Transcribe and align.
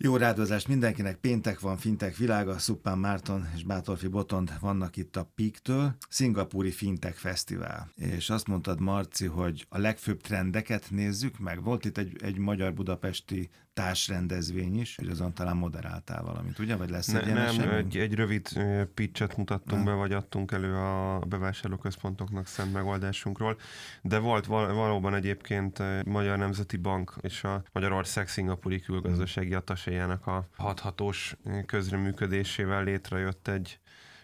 Jó 0.00 0.16
rádozást 0.16 0.68
mindenkinek, 0.68 1.16
péntek 1.16 1.60
van, 1.60 1.76
fintek 1.76 2.16
világa, 2.16 2.58
Szuppán 2.58 2.98
Márton 2.98 3.48
és 3.54 3.64
Bátorfi 3.64 4.06
Botond 4.06 4.52
vannak 4.60 4.96
itt 4.96 5.16
a 5.16 5.30
Peak-től, 5.34 5.96
Szingapúri 6.08 6.70
Fintek 6.70 7.14
Fesztivál. 7.14 7.90
És 7.96 8.30
azt 8.30 8.46
mondtad, 8.46 8.80
Marci, 8.80 9.26
hogy 9.26 9.66
a 9.68 9.78
legfőbb 9.78 10.20
trendeket 10.20 10.90
nézzük 10.90 11.38
meg. 11.38 11.62
Volt 11.62 11.84
itt 11.84 11.98
egy, 11.98 12.16
egy 12.22 12.38
magyar-budapesti 12.38 13.50
társrendezvény 13.78 14.80
is, 14.80 14.96
hogy 14.96 15.08
azon 15.08 15.34
talán 15.34 15.56
moderáltál 15.56 16.22
valamit, 16.22 16.58
ugye? 16.58 16.76
Vagy 16.76 16.90
lesz 16.90 17.06
ne, 17.06 17.20
egy 17.20 17.26
ilyen 17.26 17.38
Nem, 17.38 17.46
esemény? 17.46 17.76
egy, 17.76 17.96
egy 17.96 18.14
rövid 18.14 18.48
pitchet 18.94 19.36
mutattunk 19.36 19.84
be, 19.84 19.92
vagy 19.92 20.12
adtunk 20.12 20.52
elő 20.52 20.74
a 20.74 21.18
bevásárlóközpontoknak 21.18 22.46
szent 22.46 22.72
megoldásunkról, 22.72 23.58
de 24.02 24.18
volt 24.18 24.46
val- 24.46 24.72
valóban 24.72 25.14
egyébként 25.14 26.04
Magyar 26.04 26.38
Nemzeti 26.38 26.76
Bank 26.76 27.14
és 27.20 27.44
a 27.44 27.62
Magyarország 27.72 28.28
Szingapúri 28.28 28.80
Külgazdasági 28.80 29.54
Ataséjának 29.54 30.26
a 30.26 30.48
hathatós 30.56 31.36
közreműködésével 31.66 32.84
létrejött 32.84 33.48
egy 33.48 33.78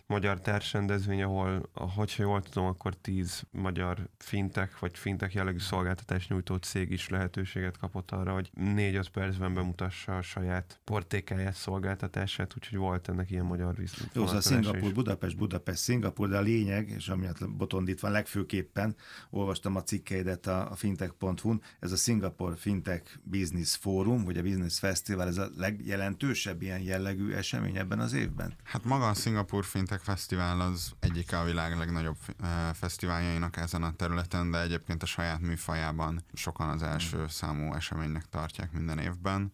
magyar 0.06 0.40
társrendezvény, 0.40 1.22
ahol, 1.22 1.70
hogyha 1.72 2.22
jól 2.22 2.42
tudom, 2.42 2.66
akkor 2.66 2.94
tíz 2.94 3.42
magyar 3.50 4.08
fintek, 4.18 4.78
vagy 4.78 4.98
fintek 4.98 5.32
jellegű 5.32 5.58
szolgáltatás 5.58 6.28
nyújtó 6.28 6.56
cég 6.56 6.90
is 6.90 7.08
lehetőséget 7.08 7.78
kapott 7.78 8.10
arra, 8.10 8.32
hogy 8.32 8.50
négy-öt 8.54 9.08
percben 9.08 9.54
bemutassa 9.54 10.16
a 10.16 10.22
saját 10.22 10.80
portékáját, 10.84 11.54
szolgáltatását, 11.54 12.54
úgyhogy 12.56 12.78
volt 12.78 13.08
ennek 13.08 13.30
ilyen 13.30 13.44
magyar 13.44 13.74
Jó, 13.78 13.84
szóval 13.86 14.34
visszvonatása 14.34 14.40
Szingapur, 14.40 14.88
is. 14.88 14.92
Budapest, 14.92 15.36
Budapest, 15.36 15.82
Szingapur, 15.82 16.28
de 16.28 16.36
a 16.36 16.40
lényeg, 16.40 16.88
és 16.88 17.08
amiatt 17.08 17.50
Botond 17.50 17.88
itt 17.88 18.00
van 18.00 18.10
legfőképpen, 18.10 18.96
olvastam 19.30 19.76
a 19.76 19.82
cikkeidet 19.82 20.46
a, 20.46 20.70
a 20.70 20.74
fintech.hu-n, 20.74 21.62
ez 21.80 21.92
a 21.92 21.96
Singapore 21.96 22.56
Fintech 22.56 23.18
Business 23.22 23.76
Forum, 23.76 24.24
vagy 24.24 24.38
a 24.38 24.42
Business 24.42 24.78
Festival, 24.78 25.26
ez 25.26 25.36
a 25.36 25.48
legjelentősebb 25.56 26.62
ilyen 26.62 26.80
jellegű 26.80 27.32
esemény 27.32 27.76
ebben 27.76 27.98
az 27.98 28.12
évben? 28.12 28.54
Hát 28.62 28.84
maga 28.84 29.08
a 29.08 29.14
Singapur 29.14 29.64
Fintech 29.64 29.93
Fesztivál 30.00 30.60
az 30.60 30.92
egyik 31.00 31.32
a 31.32 31.44
világ 31.44 31.76
legnagyobb 31.76 32.16
eh, 32.38 32.48
fesztiváljainak 32.72 33.56
ezen 33.56 33.82
a 33.82 33.92
területen, 33.92 34.50
de 34.50 34.60
egyébként 34.60 35.02
a 35.02 35.06
saját 35.06 35.40
műfajában 35.40 36.24
sokan 36.32 36.68
az 36.68 36.82
első 36.82 37.28
számú 37.28 37.74
eseménynek 37.74 38.28
tartják 38.28 38.72
minden 38.72 38.98
évben. 38.98 39.52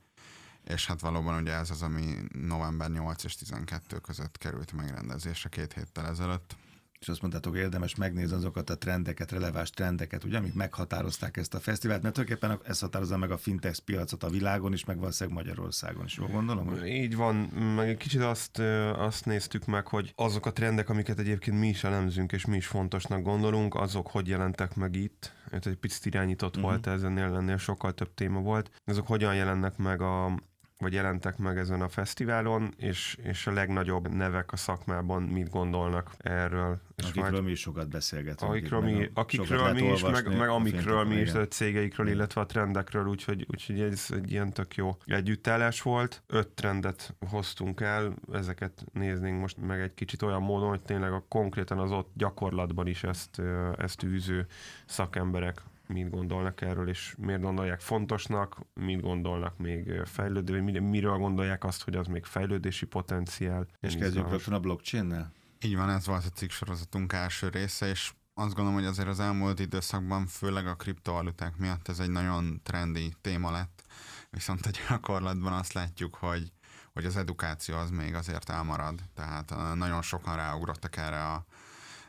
És 0.64 0.86
hát 0.86 1.00
valóban 1.00 1.40
ugye 1.40 1.52
ez 1.52 1.70
az, 1.70 1.82
ami 1.82 2.14
november 2.32 2.90
8 2.90 3.24
és 3.24 3.34
12 3.34 3.98
között 3.98 4.38
került 4.38 4.72
megrendezésre 4.72 5.48
két 5.48 5.72
héttel 5.72 6.06
ezelőtt. 6.06 6.56
És 7.00 7.08
azt 7.08 7.20
mondtátok, 7.20 7.52
hogy 7.52 7.60
érdemes 7.60 7.94
megnézni 7.94 8.36
azokat 8.36 8.70
a 8.70 8.78
trendeket, 8.78 9.30
releváns 9.30 9.70
trendeket, 9.70 10.24
ugye, 10.24 10.38
amik 10.38 10.54
meghatározták 10.54 11.36
ezt 11.36 11.54
a 11.54 11.60
fesztivált, 11.60 12.02
mert 12.02 12.14
tulajdonképpen 12.14 12.60
ez 12.64 12.80
határozza 12.80 13.16
meg 13.16 13.30
a 13.30 13.36
fintech 13.36 13.80
piacot 13.80 14.22
a 14.22 14.28
világon 14.28 14.72
is, 14.72 14.84
meg 14.84 14.98
valószínűleg 14.98 15.38
Magyarországon 15.38 16.04
is, 16.04 16.16
jól 16.16 16.28
gondolom? 16.28 16.66
Hogy... 16.66 16.86
Így 16.86 17.16
van, 17.16 17.34
meg 17.76 17.88
egy 17.88 17.96
kicsit 17.96 18.20
azt, 18.20 18.58
azt 18.94 19.24
néztük 19.24 19.66
meg, 19.66 19.86
hogy 19.86 20.12
azok 20.16 20.46
a 20.46 20.52
trendek, 20.52 20.88
amiket 20.88 21.18
egyébként 21.18 21.58
mi 21.58 21.68
is 21.68 21.84
elemzünk, 21.84 22.32
és 22.32 22.46
mi 22.46 22.56
is 22.56 22.66
fontosnak 22.66 23.22
gondolunk, 23.22 23.74
azok 23.74 24.06
hogy 24.06 24.28
jelentek 24.28 24.74
meg 24.74 24.96
itt. 24.96 25.32
Ez 25.50 25.66
egy 25.66 25.76
picit 25.76 26.06
irányított 26.06 26.56
uh-huh. 26.56 26.70
volt, 26.70 26.86
ez 26.86 27.02
ennél, 27.02 27.34
ennél 27.34 27.58
sokkal 27.58 27.94
több 27.94 28.14
téma 28.14 28.40
volt. 28.40 28.70
Azok 28.84 29.06
hogyan 29.06 29.34
jelennek 29.34 29.76
meg 29.76 30.00
a 30.00 30.38
vagy 30.80 30.92
jelentek 30.92 31.36
meg 31.38 31.58
ezen 31.58 31.82
a 31.82 31.88
fesztiválon, 31.88 32.74
és, 32.76 33.16
és 33.22 33.46
a 33.46 33.52
legnagyobb 33.52 34.08
nevek 34.08 34.52
a 34.52 34.56
szakmában 34.56 35.22
mit 35.22 35.50
gondolnak 35.50 36.14
erről. 36.18 36.80
És 36.96 37.04
Akikről 37.04 37.30
majd- 37.30 37.44
mi 37.44 37.50
is 37.50 37.60
sokat 37.60 37.88
beszélgetünk. 37.88 38.50
Akikről, 38.50 38.80
mi, 38.80 39.10
akikről 39.14 39.72
mi 39.72 39.82
is, 39.82 40.02
meg, 40.02 40.12
olvasni 40.12 40.34
meg 40.34 40.48
amikről 40.48 41.04
mi 41.04 41.14
is, 41.14 41.32
a 41.32 41.48
cégeikről, 41.48 42.08
illetve 42.08 42.40
a 42.40 42.46
trendekről, 42.46 43.06
úgyhogy, 43.06 43.46
úgyhogy 43.50 43.80
ez 43.80 44.06
egy 44.10 44.30
ilyen 44.30 44.52
tök 44.52 44.74
jó 44.74 44.96
együttállás 45.06 45.82
volt. 45.82 46.22
Öt 46.26 46.48
trendet 46.48 47.14
hoztunk 47.28 47.80
el, 47.80 48.14
ezeket 48.32 48.84
néznénk 48.92 49.40
most 49.40 49.56
meg 49.56 49.80
egy 49.80 49.94
kicsit 49.94 50.22
olyan 50.22 50.42
módon, 50.42 50.68
hogy 50.68 50.82
tényleg 50.82 51.12
a 51.12 51.24
konkrétan 51.28 51.78
az 51.78 51.90
ott 51.90 52.10
gyakorlatban 52.14 52.86
is 52.86 53.04
ezt, 53.04 53.42
ezt 53.78 54.02
űző 54.02 54.46
szakemberek 54.86 55.62
mit 55.92 56.10
gondolnak 56.10 56.60
erről, 56.60 56.88
és 56.88 57.14
miért 57.18 57.40
gondolják 57.40 57.80
fontosnak, 57.80 58.56
mit 58.74 59.00
gondolnak 59.00 59.58
még 59.58 60.02
fejlődő, 60.04 60.52
vagy 60.52 60.62
mi- 60.62 60.78
miről 60.78 61.16
gondolják 61.16 61.64
azt, 61.64 61.82
hogy 61.82 61.96
az 61.96 62.06
még 62.06 62.24
fejlődési 62.24 62.86
potenciál. 62.86 63.66
És 63.80 63.96
kezdjük 63.96 64.30
rögtön 64.30 64.54
a 64.54 64.60
blockchain-nel? 64.60 65.32
Így 65.64 65.76
van, 65.76 65.90
ez 65.90 66.06
volt 66.06 66.24
a 66.24 66.28
cikk 66.28 66.50
sorozatunk 66.50 67.12
első 67.12 67.48
része, 67.48 67.88
és 67.88 68.12
azt 68.34 68.54
gondolom, 68.54 68.74
hogy 68.74 68.88
azért 68.88 69.08
az 69.08 69.20
elmúlt 69.20 69.58
időszakban, 69.58 70.26
főleg 70.26 70.66
a 70.66 70.74
kriptovaluták 70.74 71.56
miatt 71.56 71.88
ez 71.88 71.98
egy 71.98 72.10
nagyon 72.10 72.60
trendi 72.62 73.14
téma 73.20 73.50
lett, 73.50 73.82
viszont 74.30 74.66
a 74.66 74.70
gyakorlatban 74.88 75.52
azt 75.52 75.72
látjuk, 75.72 76.14
hogy, 76.14 76.52
hogy 76.92 77.04
az 77.04 77.16
edukáció 77.16 77.76
az 77.76 77.90
még 77.90 78.14
azért 78.14 78.50
elmarad, 78.50 79.00
tehát 79.14 79.54
nagyon 79.74 80.02
sokan 80.02 80.36
ráugrottak 80.36 80.96
erre 80.96 81.26
a, 81.26 81.44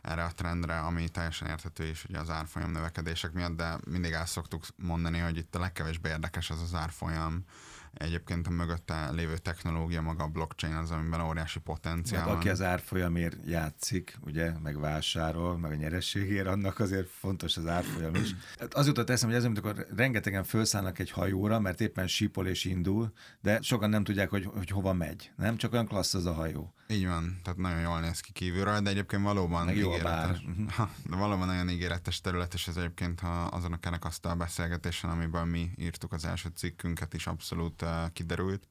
erre 0.02 0.24
a 0.24 0.32
trendre, 0.32 0.80
ami 0.80 1.10
teljesen 1.10 1.48
érthető 1.48 1.86
is 1.86 2.06
ugye 2.06 2.20
az 2.20 2.30
árfolyam 2.30 2.72
növekedések 2.72 3.32
miatt, 3.32 3.56
de 3.56 3.78
mindig 3.90 4.12
el 4.12 4.26
szoktuk 4.26 4.64
mondani, 4.76 5.20
hogy 5.20 5.38
itt 5.38 5.56
a 5.56 5.60
legkevésbé 5.60 6.10
érdekes 6.10 6.50
az 6.50 6.62
az 6.62 6.74
árfolyam, 6.74 7.46
Egyébként 7.94 8.48
a 8.48 8.50
mögötte 8.50 9.12
lévő 9.12 9.38
technológia, 9.38 10.02
maga 10.02 10.24
a 10.24 10.28
blockchain 10.28 10.74
az, 10.76 10.92
amiben 10.92 11.22
óriási 11.22 11.60
potenciál 11.60 12.20
Hát 12.20 12.30
van. 12.30 12.38
aki 12.38 12.50
az 12.50 12.62
árfolyamért 12.62 13.38
játszik, 13.46 14.18
ugye, 14.22 14.52
meg 14.64 14.80
vásárol, 14.80 15.58
meg 15.58 15.72
a 15.72 15.76
nyerességért, 15.76 16.48
annak 16.48 16.80
azért 16.80 17.08
fontos 17.10 17.58
az 17.58 17.68
árfolyam 17.68 18.16
is. 18.16 18.36
Hát 18.60 18.74
az 18.74 18.88
jutott 18.88 19.10
eszembe, 19.10 19.36
hogy 19.36 19.44
ez, 19.44 19.50
amikor 19.50 19.88
rengetegen 19.96 20.44
felszállnak 20.44 21.00
egy 21.00 21.12
hajóra, 21.12 21.60
mert 21.60 21.82
éppen 21.82 22.08
sípol 22.08 22.48
és 22.48 22.66
indul, 22.66 23.12
de 23.42 23.60
sokan 23.62 23.90
nem 23.90 24.04
tudják, 24.04 24.30
hogy, 24.30 24.46
hogy 24.46 24.70
hova 24.70 24.94
megy. 24.94 25.32
Nem? 25.36 25.58
Csak 25.58 25.74
olyan 25.74 25.88
klassz 25.88 26.14
az 26.14 26.26
a 26.26 26.34
hajó. 26.34 26.74
Így 26.88 27.08
van, 27.08 27.40
tehát 27.44 27.60
nagyon 27.60 27.80
jól 27.82 28.00
néz 28.00 28.20
ki 28.20 28.32
kívülről, 28.32 28.80
de 28.80 28.90
egyébként 28.90 29.24
valóban 29.24 29.66
Meg 29.66 29.78
jó 29.78 29.88
ígéretes. 29.88 30.42
bár. 30.78 30.90
De 31.10 31.16
valóban 31.16 31.48
nagyon 31.48 31.70
ígéretes 31.70 32.22
terület, 32.22 32.54
és 32.54 32.68
ez 32.68 32.76
egyébként 32.78 33.20
ha 33.20 33.44
azon 33.44 33.74
a 33.74 33.78
kerekasztal 33.80 34.36
beszélgetésen, 34.36 35.10
amiben 35.10 35.48
mi 35.48 35.72
írtuk 35.78 36.14
az 36.14 36.26
első 36.26 36.50
cikkünket 36.56 37.14
is 37.14 37.28
abszolút 37.28 37.81
uh, 37.82 38.12
kiderült, 38.14 38.64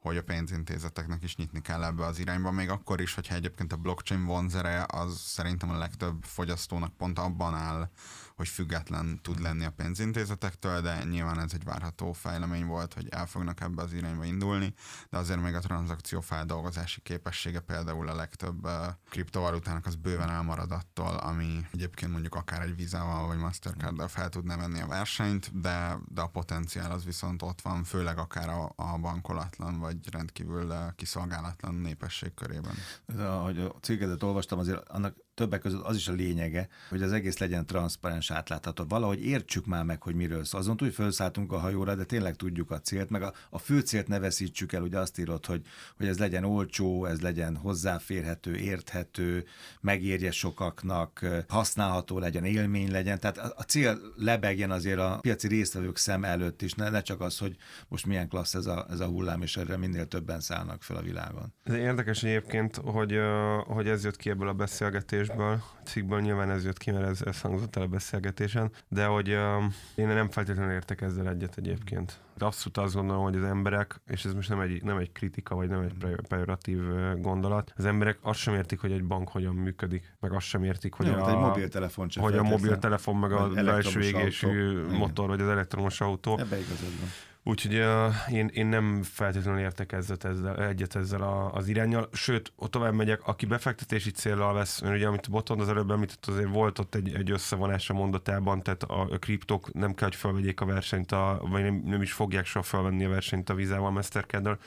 hogy 0.00 0.16
a 0.16 0.22
pénzintézeteknek 0.22 1.22
is 1.22 1.36
nyitni 1.36 1.60
kell 1.60 1.84
ebbe 1.84 2.04
az 2.04 2.18
irányba, 2.18 2.50
még 2.50 2.68
akkor 2.68 3.00
is, 3.00 3.14
hogyha 3.14 3.34
egyébként 3.34 3.72
a 3.72 3.76
blockchain 3.76 4.24
vonzere 4.24 4.86
az 4.88 5.18
szerintem 5.18 5.70
a 5.70 5.78
legtöbb 5.78 6.22
fogyasztónak 6.22 6.96
pont 6.96 7.18
abban 7.18 7.54
áll, 7.54 7.90
hogy 8.36 8.48
független 8.48 9.20
tud 9.22 9.40
lenni 9.40 9.64
a 9.64 9.70
pénzintézetektől, 9.70 10.80
de 10.80 11.04
nyilván 11.04 11.40
ez 11.40 11.50
egy 11.54 11.64
várható 11.64 12.12
fejlemény 12.12 12.66
volt, 12.66 12.94
hogy 12.94 13.08
el 13.08 13.26
fognak 13.26 13.60
ebbe 13.60 13.82
az 13.82 13.92
irányba 13.92 14.24
indulni, 14.24 14.74
de 15.10 15.18
azért 15.18 15.42
még 15.42 15.54
a 15.54 15.60
tranzakció 15.60 16.20
feldolgozási 16.20 17.00
képessége 17.00 17.60
például 17.60 18.08
a 18.08 18.14
legtöbb 18.14 18.68
kriptovalutának 19.08 19.86
az 19.86 19.94
bőven 19.94 20.30
elmarad 20.30 20.72
attól, 20.72 21.16
ami 21.16 21.66
egyébként 21.72 22.12
mondjuk 22.12 22.34
akár 22.34 22.62
egy 22.62 22.76
Visa-val 22.76 23.26
vagy 23.26 23.38
Mastercard-dal 23.38 24.08
fel 24.08 24.28
tudná 24.28 24.56
venni 24.56 24.80
a 24.80 24.86
versenyt, 24.86 25.60
de, 25.60 25.98
de 26.08 26.20
a 26.20 26.26
potenciál 26.26 26.90
az 26.90 27.04
viszont 27.04 27.42
ott 27.42 27.60
van, 27.60 27.84
főleg 27.84 28.18
akár 28.18 28.48
a, 28.48 28.72
a 28.76 28.98
bankolatlan 28.98 29.78
vagy 29.78 29.89
rendkívül 30.10 30.66
uh, 30.66 30.76
kiszolgálatlan 30.96 31.74
népesség 31.74 32.34
körében. 32.34 32.74
Ahogy 33.18 33.58
a 33.58 33.74
cégedet 33.80 34.22
olvastam, 34.22 34.58
azért 34.58 34.88
annak 34.88 35.16
többek 35.40 35.60
között 35.60 35.82
az 35.82 35.96
is 35.96 36.08
a 36.08 36.12
lényege, 36.12 36.68
hogy 36.88 37.02
az 37.02 37.12
egész 37.12 37.38
legyen 37.38 37.66
transzparens, 37.66 38.30
átlátható. 38.30 38.84
Valahogy 38.88 39.24
értsük 39.24 39.66
már 39.66 39.84
meg, 39.84 40.02
hogy 40.02 40.14
miről 40.14 40.44
szól. 40.44 40.60
Azon 40.60 40.76
túl, 40.76 40.90
felszálltunk 40.90 41.52
a 41.52 41.58
hajóra, 41.58 41.94
de 41.94 42.04
tényleg 42.04 42.36
tudjuk 42.36 42.70
a 42.70 42.80
célt, 42.80 43.10
meg 43.10 43.22
a, 43.22 43.32
a 43.50 43.58
fő 43.58 43.80
célt 43.80 44.08
ne 44.08 44.18
veszítsük 44.18 44.72
el, 44.72 44.82
ugye 44.82 44.98
azt 44.98 45.18
írod, 45.18 45.46
hogy, 45.46 45.62
hogy 45.96 46.06
ez 46.06 46.18
legyen 46.18 46.44
olcsó, 46.44 47.04
ez 47.04 47.20
legyen 47.20 47.56
hozzáférhető, 47.56 48.56
érthető, 48.56 49.44
megérje 49.80 50.30
sokaknak, 50.30 51.26
használható 51.48 52.18
legyen, 52.18 52.44
élmény 52.44 52.90
legyen. 52.90 53.20
Tehát 53.20 53.38
a, 53.38 53.52
a 53.56 53.62
cél 53.62 53.98
lebegjen 54.16 54.70
azért 54.70 54.98
a 54.98 55.18
piaci 55.20 55.48
résztvevők 55.48 55.96
szem 55.96 56.24
előtt 56.24 56.62
is, 56.62 56.72
ne, 56.72 56.90
ne 56.90 57.02
csak 57.02 57.20
az, 57.20 57.38
hogy 57.38 57.56
most 57.88 58.06
milyen 58.06 58.28
klassz 58.28 58.54
ez 58.54 58.66
a, 58.66 58.86
ez 58.90 59.00
a 59.00 59.06
hullám, 59.06 59.42
és 59.42 59.56
erre 59.56 59.76
minél 59.76 60.06
többen 60.06 60.40
szállnak 60.40 60.82
fel 60.82 60.96
a 60.96 61.02
világon. 61.02 61.54
Ez 61.62 61.74
érdekes 61.74 62.22
egyébként, 62.22 62.76
hogy, 62.76 63.18
hogy 63.66 63.88
ez 63.88 64.04
jött 64.04 64.16
ki 64.16 64.30
ebből 64.30 64.48
a 64.48 64.52
beszélgetésből, 64.52 65.29
a 65.38 65.62
cikkből 65.84 66.20
nyilván 66.20 66.50
ez 66.50 66.64
jött 66.64 66.78
ki, 66.78 66.90
mert 66.90 67.06
ez, 67.08 67.22
ez 67.22 67.40
hangzott 67.40 67.76
el 67.76 67.82
a 67.82 67.86
beszélgetésen, 67.86 68.70
de 68.88 69.04
hogy 69.04 69.30
ö, 69.30 69.56
én 69.94 70.06
nem 70.06 70.30
feltétlenül 70.30 70.72
értek 70.72 71.00
ezzel 71.00 71.28
egyet 71.28 71.56
egyébként. 71.56 72.20
De 72.38 72.44
abszolút 72.44 72.76
azt 72.78 72.94
gondolom, 72.94 73.22
hogy 73.22 73.36
az 73.36 73.42
emberek, 73.42 74.00
és 74.06 74.24
ez 74.24 74.34
most 74.34 74.48
nem 74.48 74.60
egy, 74.60 74.82
nem 74.82 74.96
egy 74.96 75.12
kritika, 75.12 75.54
vagy 75.54 75.68
nem 75.68 75.80
egy 75.80 75.94
pre- 75.98 76.26
pejoratív 76.28 76.78
gondolat, 77.18 77.72
az 77.76 77.84
emberek 77.84 78.18
azt 78.22 78.38
sem 78.38 78.54
értik, 78.54 78.80
hogy 78.80 78.92
egy 78.92 79.04
bank 79.04 79.28
hogyan 79.28 79.54
működik, 79.54 80.16
meg 80.20 80.32
azt 80.32 80.46
sem 80.46 80.64
értik, 80.64 80.92
hogy 80.92 81.08
Hogy 81.08 81.18
a, 81.18 81.30
egy 81.30 81.36
mobiltelefon 81.36 82.08
hogy 82.20 82.36
a 82.36 82.42
mobiltelefon, 82.42 83.16
meg 83.16 83.32
a 83.32 83.48
belső 83.48 84.00
égésű 84.00 84.86
motor, 84.86 85.28
vagy 85.28 85.40
az 85.40 85.48
elektromos 85.48 86.00
autó. 86.00 86.38
Ebbe 86.38 86.58
igazad 86.58 86.98
van. 87.00 87.08
Úgyhogy 87.44 87.78
uh, 87.78 88.32
én, 88.32 88.50
én 88.52 88.66
nem 88.66 89.02
feltétlenül 89.02 89.60
értek 89.60 89.92
ezzel, 89.92 90.16
ezzel, 90.20 90.64
egyet 90.66 90.94
ezzel 90.94 91.22
a, 91.22 91.52
az 91.52 91.68
irányjal, 91.68 92.08
sőt, 92.12 92.52
ott 92.56 92.70
tovább 92.70 92.94
megyek, 92.94 93.26
aki 93.26 93.46
befektetési 93.46 94.10
célral 94.10 94.54
vesz, 94.54 94.80
ugye 94.80 95.06
amit 95.06 95.30
Botond 95.30 95.60
az 95.60 95.68
előbb 95.68 95.90
említett, 95.90 96.26
azért 96.26 96.48
volt 96.48 96.78
ott 96.78 96.94
egy, 96.94 97.14
egy 97.14 97.30
összevonás 97.30 97.90
a 97.90 97.94
mondatában, 97.94 98.62
tehát 98.62 98.82
a, 98.82 99.00
a 99.00 99.18
kriptok 99.18 99.72
nem 99.72 99.94
kell, 99.94 100.08
hogy 100.08 100.16
felvegyék 100.16 100.60
a 100.60 100.64
versenyt, 100.64 101.12
a, 101.12 101.40
vagy 101.42 101.62
nem, 101.62 101.82
nem 101.84 102.02
is 102.02 102.12
fogják 102.12 102.46
soha 102.46 102.64
felvenni 102.64 103.04
a 103.04 103.08
versenyt 103.08 103.50
a 103.50 103.54
vizával, 103.54 103.90
mastercard 103.90 104.58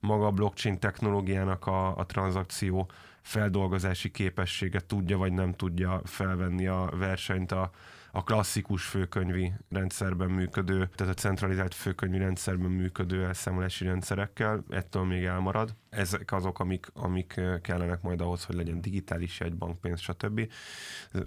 Maga 0.00 0.26
a 0.26 0.30
blockchain 0.30 0.78
technológiának 0.78 1.66
a, 1.66 1.96
a 1.96 2.06
tranzakció 2.06 2.90
feldolgozási 3.20 4.10
képessége 4.10 4.80
tudja 4.86 5.18
vagy 5.18 5.32
nem 5.32 5.52
tudja 5.52 6.00
felvenni 6.04 6.66
a 6.66 6.90
versenyt 6.96 7.52
a, 7.52 7.70
a 8.14 8.24
klasszikus 8.24 8.84
főkönyvi 8.84 9.52
rendszerben 9.70 10.30
működő, 10.30 10.90
tehát 10.94 11.12
a 11.12 11.20
centralizált 11.20 11.74
főkönyvi 11.74 12.18
rendszerben 12.18 12.70
működő 12.70 13.24
elszámolási 13.24 13.84
rendszerekkel, 13.84 14.64
ettől 14.68 15.04
még 15.04 15.24
elmarad. 15.24 15.74
Ezek 15.90 16.32
azok, 16.32 16.58
amik, 16.58 16.86
amik 16.94 17.40
kellenek 17.62 18.02
majd 18.02 18.20
ahhoz, 18.20 18.44
hogy 18.44 18.56
legyen 18.56 18.80
digitális 18.80 19.40
egy 19.40 19.54
bankpénz, 19.54 20.00
stb. 20.00 20.50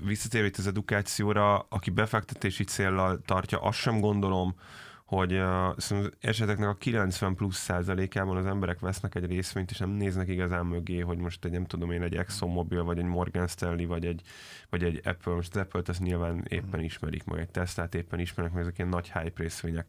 Visszatérve 0.06 0.48
itt 0.48 0.58
az 0.58 0.68
edukációra, 0.68 1.60
aki 1.60 1.90
befektetési 1.90 2.64
céllal 2.64 3.22
tartja, 3.26 3.62
azt 3.62 3.80
sem 3.80 4.00
gondolom, 4.00 4.56
hogy 5.06 5.34
uh, 5.34 5.76
eseteknek 6.20 6.70
a 6.70 6.76
90 6.76 7.36
plusz 7.36 7.58
százalékában 7.58 8.38
az 8.38 8.46
emberek 8.46 8.80
vesznek 8.80 9.16
egy 9.16 9.26
részvényt, 9.26 9.72
és 9.72 9.78
nem 9.78 9.90
néznek 9.90 10.28
igazán 10.28 10.66
mögé, 10.66 11.00
hogy 11.00 11.18
most 11.18 11.46
egy, 11.46 11.52
nem 11.52 11.66
tudom 11.66 11.92
én, 11.92 12.02
egy 12.02 12.16
ExxonMobil, 12.16 12.84
vagy 12.84 12.98
egy 12.98 13.06
Morgan 13.06 13.48
Stanley, 13.48 13.88
vagy 13.88 14.06
egy, 14.06 14.22
vagy 14.70 14.84
egy 14.84 15.02
Apple, 15.04 15.34
most 15.34 15.56
az 15.56 15.62
Apple-t 15.62 15.90
ezt 15.90 16.00
nyilván 16.00 16.46
éppen 16.50 16.82
ismerik, 16.82 17.24
meg 17.24 17.40
egy 17.40 17.50
Tesla-t 17.50 17.96
éppen 17.96 18.20
ismernek, 18.20 18.54
meg 18.54 18.62
ezek 18.62 18.78
ilyen 18.78 18.90
nagy 18.90 19.12
hype 19.12 19.42
részvények. 19.42 19.86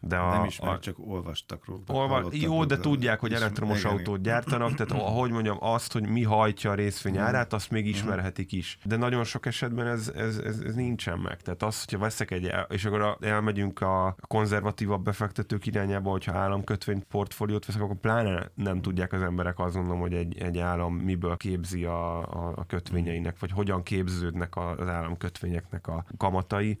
De 0.00 0.16
a, 0.16 0.30
nem 0.30 0.44
ismerik, 0.44 0.76
a, 0.76 0.80
csak 0.80 0.96
olvastak 0.98 1.64
róla. 1.64 1.82
Olva, 1.86 2.28
jó, 2.30 2.64
de 2.64 2.78
tudják, 2.78 3.20
hogy 3.20 3.32
elektromos 3.32 3.80
igen, 3.80 3.92
autót 3.92 4.22
gyártanak, 4.22 4.74
tehát 4.74 5.02
ahogy 5.10 5.30
mondjam, 5.30 5.56
azt, 5.60 5.92
hogy 5.92 6.08
mi 6.08 6.22
hajtja 6.22 6.70
a 6.70 6.74
részvény 6.74 7.18
árát, 7.18 7.52
azt 7.52 7.70
még 7.70 7.86
ismerhetik 7.86 8.52
is. 8.52 8.78
De 8.84 8.96
nagyon 8.96 9.24
sok 9.24 9.46
esetben 9.46 9.86
ez, 9.86 10.12
ez, 10.16 10.36
ez, 10.36 10.58
ez 10.58 10.74
nincsen 10.74 11.18
meg. 11.18 11.40
Tehát 11.40 11.62
az, 11.62 11.84
hogyha 11.84 11.98
veszek 11.98 12.30
egy, 12.30 12.52
és 12.68 12.84
akkor 12.84 13.16
elmegyünk 13.20 13.80
a 13.80 14.16
konzervatívabb 14.54 15.04
befektetők 15.04 15.66
irányába, 15.66 16.10
hogyha 16.10 16.38
államkötvény 16.38 17.06
portfóliót 17.08 17.66
veszek, 17.66 17.82
akkor 17.82 17.96
pláne 17.96 18.50
nem 18.54 18.80
tudják 18.80 19.12
az 19.12 19.22
emberek 19.22 19.58
azt 19.58 19.74
gondolom, 19.74 20.00
hogy 20.00 20.14
egy, 20.14 20.38
egy 20.38 20.58
állam 20.58 20.94
miből 20.94 21.36
képzi 21.36 21.84
a, 21.84 22.18
a, 22.18 22.52
a 22.56 22.66
kötvényeinek, 22.66 23.38
vagy 23.38 23.50
hogyan 23.50 23.82
képződnek 23.82 24.56
az 24.56 24.88
államkötvényeknek 24.88 25.86
a 25.86 26.04
kamatai. 26.16 26.78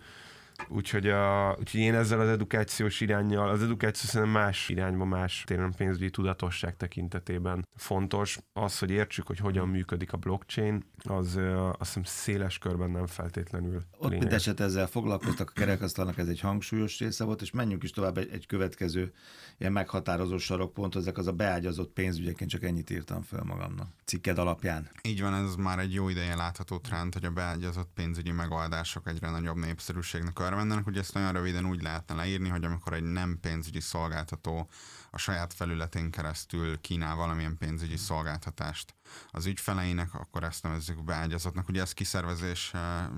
Úgyhogy, 0.68 1.08
a, 1.08 1.56
úgyhogy 1.58 1.80
én 1.80 1.94
ezzel 1.94 2.20
az 2.20 2.28
edukációs 2.28 3.00
irányjal, 3.00 3.48
az 3.48 3.62
edukáció 3.62 4.08
szerintem 4.08 4.42
más 4.42 4.68
irányba, 4.68 5.04
más 5.04 5.44
téren 5.46 5.72
pénzügyi 5.76 6.10
tudatosság 6.10 6.76
tekintetében 6.76 7.66
fontos. 7.76 8.38
Az, 8.52 8.78
hogy 8.78 8.90
értsük, 8.90 9.26
hogy 9.26 9.38
hogyan 9.38 9.68
működik 9.68 10.12
a 10.12 10.16
blockchain, 10.16 10.84
az 11.02 11.40
azt 11.78 11.78
hiszem 11.78 12.02
széles 12.02 12.58
körben 12.58 12.90
nem 12.90 13.06
feltétlenül 13.06 13.82
Ott 13.98 14.10
lényeg. 14.10 14.32
eset 14.32 14.60
ezzel 14.60 14.86
foglalkoztak 14.86 15.52
a 15.54 15.60
kerekasztalnak, 15.60 16.18
ez 16.18 16.28
egy 16.28 16.40
hangsúlyos 16.40 16.98
része 16.98 17.24
volt, 17.24 17.42
és 17.42 17.50
menjünk 17.50 17.82
is 17.82 17.90
tovább 17.90 18.18
egy, 18.18 18.30
egy 18.32 18.46
következő 18.46 19.12
ilyen 19.58 19.72
meghatározó 19.72 20.38
sarokpont, 20.38 20.96
ezek 20.96 21.18
az 21.18 21.26
a 21.26 21.32
beágyazott 21.32 21.92
pénzügyek, 21.92 22.46
csak 22.46 22.62
ennyit 22.62 22.90
írtam 22.90 23.22
fel 23.22 23.42
magamnak 23.44 23.88
cikked 24.04 24.38
alapján. 24.38 24.90
Így 25.02 25.20
van, 25.20 25.34
ez 25.34 25.54
már 25.54 25.78
egy 25.78 25.92
jó 25.92 26.08
ideje 26.08 26.34
látható 26.34 26.78
trend, 26.78 27.12
hogy 27.12 27.24
a 27.24 27.30
beágyazott 27.30 27.90
pénzügyi 27.94 28.30
megoldások 28.30 29.08
egyre 29.08 29.30
nagyobb 29.30 29.56
népszerűségnek 29.56 30.38
örvendenek. 30.44 30.86
Ugye 30.86 31.00
ezt 31.00 31.14
nagyon 31.14 31.32
röviden 31.32 31.66
úgy 31.66 31.82
lehetne 31.82 32.14
leírni, 32.14 32.48
hogy 32.48 32.64
amikor 32.64 32.92
egy 32.92 33.02
nem 33.02 33.38
pénzügyi 33.40 33.80
szolgáltató 33.80 34.68
a 35.10 35.18
saját 35.18 35.54
felületén 35.54 36.10
keresztül 36.10 36.80
kínál 36.80 37.16
valamilyen 37.16 37.56
pénzügyi 37.56 37.96
szolgáltatást 37.96 38.94
az 39.30 39.46
ügyfeleinek, 39.46 40.14
akkor 40.14 40.44
ezt 40.44 40.62
nevezzük 40.62 41.04
beágyazatnak. 41.04 41.68
Ugye 41.68 41.80
ezt 41.80 41.94
kiszervezés 41.94 42.72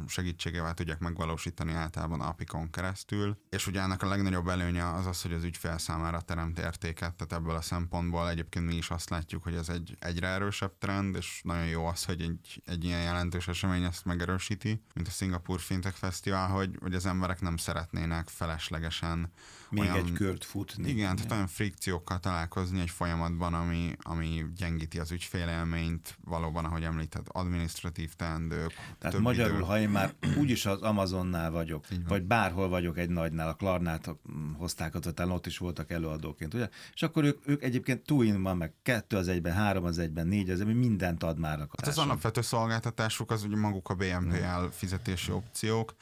segítségével 0.06 0.74
tudják 0.74 0.98
megvalósítani 0.98 1.72
általában 1.72 2.20
API-kon 2.20 2.70
keresztül, 2.70 3.38
és 3.50 3.66
ugye 3.66 3.80
ennek 3.80 4.02
a 4.02 4.08
legnagyobb 4.08 4.48
előnye 4.48 4.88
az 4.88 5.06
az, 5.06 5.22
hogy 5.22 5.32
az 5.32 5.44
ügyfél 5.44 5.78
számára 5.78 6.20
teremt 6.20 6.58
értéket, 6.58 7.14
tehát 7.14 7.32
ebből 7.32 7.56
a 7.56 7.60
szempontból 7.60 8.30
egyébként 8.30 8.66
mi 8.66 8.74
is 8.74 8.90
azt 8.90 9.10
látjuk, 9.10 9.42
hogy 9.42 9.54
ez 9.54 9.68
egy 9.68 9.96
egyre 9.98 10.28
erősebb 10.28 10.78
trend, 10.78 11.16
és 11.16 11.40
nagyon 11.44 11.66
jó 11.66 11.86
az, 11.86 12.04
hogy 12.04 12.20
egy, 12.20 12.62
egy 12.64 12.84
ilyen 12.84 13.02
jelentős 13.02 13.48
esemény 13.48 13.82
ezt 13.82 14.04
megerősíti, 14.04 14.82
mint 14.94 15.08
a 15.08 15.10
Singapore 15.10 15.62
Fintech 15.62 15.96
Festival, 15.96 16.48
hogy, 16.48 16.78
hogy 16.80 16.94
az 16.94 17.06
emberek 17.16 17.40
nem 17.40 17.56
szeretnének 17.56 18.28
feleslegesen 18.28 19.32
még 19.70 19.82
olyan, 19.82 19.96
egy 19.96 20.12
kört 20.12 20.44
futni. 20.44 20.88
Igen, 20.88 21.16
tehát 21.16 21.32
olyan 21.32 21.46
frikciókkal 21.46 22.18
találkozni 22.18 22.80
egy 22.80 22.90
folyamatban, 22.90 23.54
ami, 23.54 23.96
ami 24.02 24.44
gyengíti 24.56 24.98
az 24.98 25.10
ügyfélelményt, 25.10 26.18
valóban, 26.24 26.64
ahogy 26.64 26.82
említett, 26.82 27.26
administratív 27.28 28.14
teendők. 28.14 28.72
Tehát 28.98 29.18
magyarul, 29.18 29.56
idő. 29.56 29.64
ha 29.64 29.78
én 29.78 29.88
már 29.88 30.14
úgyis 30.40 30.66
az 30.66 30.80
Amazonnál 30.80 31.50
vagyok, 31.50 31.84
vagy 32.08 32.22
bárhol 32.22 32.68
vagyok 32.68 32.98
egy 32.98 33.10
nagynál, 33.10 33.48
a 33.48 33.54
Klarnát 33.54 34.10
hozták, 34.56 34.92
talán 34.92 35.32
ott 35.32 35.46
is 35.46 35.58
voltak 35.58 35.90
előadóként, 35.90 36.54
ugye? 36.54 36.68
És 36.94 37.02
akkor 37.02 37.24
ők, 37.24 37.48
ők 37.48 37.62
egyébként 37.62 38.04
túl 38.04 38.42
van, 38.42 38.56
meg 38.56 38.72
kettő 38.82 39.16
az 39.16 39.28
egyben, 39.28 39.52
három 39.52 39.84
az 39.84 39.98
egyben, 39.98 40.26
négy 40.26 40.50
az 40.50 40.60
egyben, 40.60 40.76
mindent 40.76 41.22
ad 41.22 41.38
már 41.38 41.60
a 41.60 41.68
Hát 41.76 41.86
az 41.86 41.98
alapvető 41.98 42.40
szolgáltatásuk 42.40 43.30
az 43.30 43.44
ugye 43.44 43.56
maguk 43.56 43.88
a 43.88 43.94
BMPL 43.94 44.66
fizetési 44.70 45.30
opciók, 45.30 45.94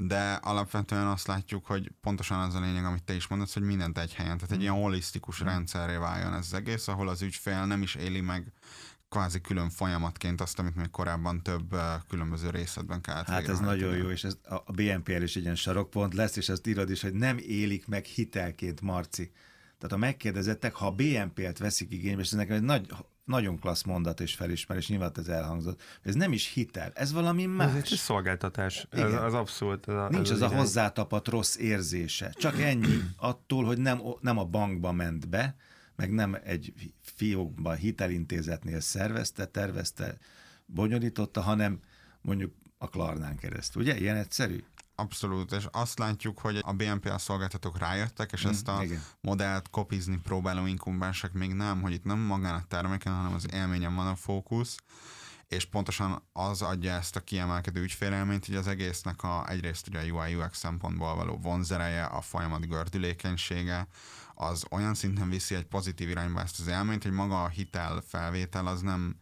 de 0.00 0.32
alapvetően 0.32 1.06
azt 1.06 1.26
látjuk, 1.26 1.66
hogy 1.66 1.90
pontosan 2.00 2.40
az 2.40 2.54
a 2.54 2.60
lényeg, 2.60 2.84
amit 2.84 3.02
te 3.02 3.14
is 3.14 3.26
mondasz, 3.26 3.54
hogy 3.54 3.62
mindent 3.62 3.98
egy 3.98 4.14
helyen, 4.14 4.36
tehát 4.36 4.52
egy 4.54 4.60
ilyen 4.60 4.74
holisztikus 4.74 5.40
rendszerré 5.40 5.96
váljon 5.96 6.34
ez 6.34 6.46
az 6.46 6.54
egész, 6.54 6.88
ahol 6.88 7.08
az 7.08 7.22
ügyfél 7.22 7.66
nem 7.66 7.82
is 7.82 7.94
éli 7.94 8.20
meg 8.20 8.52
kvázi 9.08 9.40
külön 9.40 9.70
folyamatként 9.70 10.40
azt, 10.40 10.58
amit 10.58 10.76
még 10.76 10.90
korábban 10.90 11.42
több 11.42 11.76
különböző 12.08 12.50
részletben 12.50 13.00
kellett 13.00 13.26
Hát 13.26 13.48
ez 13.48 13.58
nagyon 13.58 13.96
jó, 13.96 14.10
és 14.10 14.24
ez 14.24 14.36
a 14.42 14.72
BNPL 14.72 15.22
is 15.22 15.36
egy 15.36 15.42
ilyen 15.42 15.54
sarokpont 15.54 16.14
lesz, 16.14 16.36
és 16.36 16.48
ezt 16.48 16.66
írod 16.66 16.90
is, 16.90 17.02
hogy 17.02 17.12
nem 17.12 17.38
élik 17.38 17.86
meg 17.86 18.04
hitelként, 18.04 18.80
Marci. 18.80 19.30
Tehát 19.78 19.96
a 19.96 19.98
megkérdezettek, 19.98 20.74
ha 20.74 20.86
a 20.86 20.90
BNP-t 20.90 21.58
veszik 21.58 21.92
igénybe, 21.92 22.20
és 22.20 22.26
ez 22.26 22.36
nekem 22.36 22.56
egy 22.56 22.62
nagy 22.62 22.92
nagyon 23.30 23.58
klassz 23.58 23.82
mondat 23.82 24.20
és 24.20 24.34
felismerés, 24.34 24.88
nyilván 24.88 25.12
ez 25.16 25.28
elhangzott. 25.28 25.82
Ez 26.02 26.14
nem 26.14 26.32
is 26.32 26.52
hitel, 26.52 26.90
ez 26.94 27.12
valami 27.12 27.46
más. 27.46 27.68
Ez 27.68 27.74
egy 27.74 27.98
szolgáltatás, 27.98 28.86
ez, 28.90 29.12
az 29.12 29.34
abszolút. 29.34 29.88
Ez 29.88 29.94
a, 29.94 30.08
Nincs 30.08 30.30
ez 30.30 30.34
az, 30.34 30.42
az 30.42 30.52
a 30.52 30.56
hozzátapadt 30.56 31.28
rossz 31.28 31.56
érzése. 31.56 32.32
Csak 32.38 32.60
ennyi 32.60 33.00
attól, 33.16 33.64
hogy 33.64 33.78
nem, 33.78 34.00
nem 34.20 34.38
a 34.38 34.44
bankba 34.44 34.92
ment 34.92 35.28
be, 35.28 35.56
meg 35.96 36.12
nem 36.12 36.36
egy 36.44 36.72
fiókban 37.00 37.76
hitelintézetnél 37.76 38.80
szervezte, 38.80 39.46
tervezte, 39.46 40.16
bonyolította, 40.66 41.40
hanem 41.40 41.80
mondjuk 42.20 42.54
a 42.78 42.88
Klarnán 42.88 43.36
keresztül. 43.36 43.82
Ugye? 43.82 43.98
Ilyen 43.98 44.16
egyszerű? 44.16 44.64
Abszolút, 45.00 45.52
és 45.52 45.66
azt 45.70 45.98
látjuk, 45.98 46.38
hogy 46.38 46.58
a 46.62 46.72
BNPL 46.72 47.16
szolgáltatók 47.16 47.78
rájöttek, 47.78 48.32
és 48.32 48.46
mm, 48.46 48.48
ezt 48.48 48.68
a 48.68 48.82
igen. 48.82 49.02
modellt 49.20 49.70
kopizni 49.70 50.16
próbáló 50.16 50.66
inkubánsok 50.66 51.32
még 51.32 51.52
nem, 51.52 51.80
hogy 51.80 51.92
itt 51.92 52.04
nem 52.04 52.18
magán 52.18 52.54
a 52.54 52.64
terméken, 52.68 53.14
hanem 53.14 53.34
az 53.34 53.52
élményen 53.52 53.94
van 53.94 54.06
a 54.06 54.14
fókusz, 54.14 54.76
és 55.48 55.64
pontosan 55.64 56.22
az 56.32 56.62
adja 56.62 56.92
ezt 56.92 57.16
a 57.16 57.20
kiemelkedő 57.20 57.82
ügyfélelményt, 57.82 58.46
hogy 58.46 58.54
az 58.54 58.66
egésznek 58.66 59.22
a, 59.22 59.48
egyrészt 59.48 59.88
ugye 59.88 60.00
a 60.00 60.04
UI 60.04 60.34
UX 60.34 60.58
szempontból 60.58 61.14
való 61.14 61.38
vonzereje, 61.42 62.04
a 62.04 62.20
folyamat 62.20 62.68
gördülékenysége, 62.68 63.86
az 64.34 64.64
olyan 64.70 64.94
szinten 64.94 65.28
viszi 65.28 65.54
egy 65.54 65.66
pozitív 65.66 66.08
irányba 66.08 66.40
ezt 66.40 66.60
az 66.60 66.66
élményt, 66.66 67.02
hogy 67.02 67.12
maga 67.12 67.42
a 67.42 67.48
hitel 67.48 68.02
felvétel 68.06 68.66
az 68.66 68.80
nem 68.80 69.16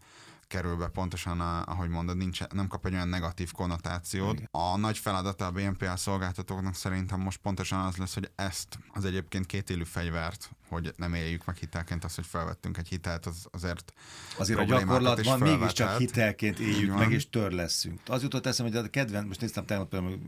kerül 0.48 0.76
be 0.76 0.86
pontosan, 0.88 1.40
ahogy 1.40 1.88
mondod, 1.88 2.16
nincs, 2.16 2.46
nem 2.48 2.68
kap 2.68 2.86
egy 2.86 2.92
olyan 2.92 3.08
negatív 3.08 3.52
konnotációt. 3.52 4.34
Igen. 4.34 4.48
A 4.50 4.76
nagy 4.76 4.98
feladata 4.98 5.46
a 5.46 5.50
BNPL 5.50 5.94
szolgáltatóknak 5.94 6.74
szerintem 6.74 7.20
most 7.20 7.38
pontosan 7.38 7.80
az 7.80 7.96
lesz, 7.96 8.14
hogy 8.14 8.30
ezt 8.34 8.78
az 8.92 9.04
egyébként 9.04 9.46
kétélű 9.46 9.84
fegyvert, 9.84 10.50
hogy 10.68 10.92
nem 10.96 11.14
éljük 11.14 11.44
meg 11.44 11.56
hitelként 11.56 12.04
azt, 12.04 12.14
hogy 12.14 12.26
felvettünk 12.26 12.78
egy 12.78 12.88
hitelt, 12.88 13.26
az 13.26 13.46
azért 13.50 13.92
Azért 14.38 14.58
a 14.58 14.64
gyakorlatban 14.64 15.38
mégiscsak 15.38 15.98
hitelként 15.98 16.58
éljük 16.58 16.94
meg, 16.94 17.12
és 17.12 17.30
tör 17.30 17.52
leszünk. 17.52 18.00
Az 18.06 18.22
jutott 18.22 18.46
eszembe, 18.46 18.76
hogy 18.76 18.86
a 18.86 18.90
kedvenc, 18.90 19.26
most 19.26 19.40
néztem 19.40 19.66
tegnap 19.66 19.88
például 19.88 20.18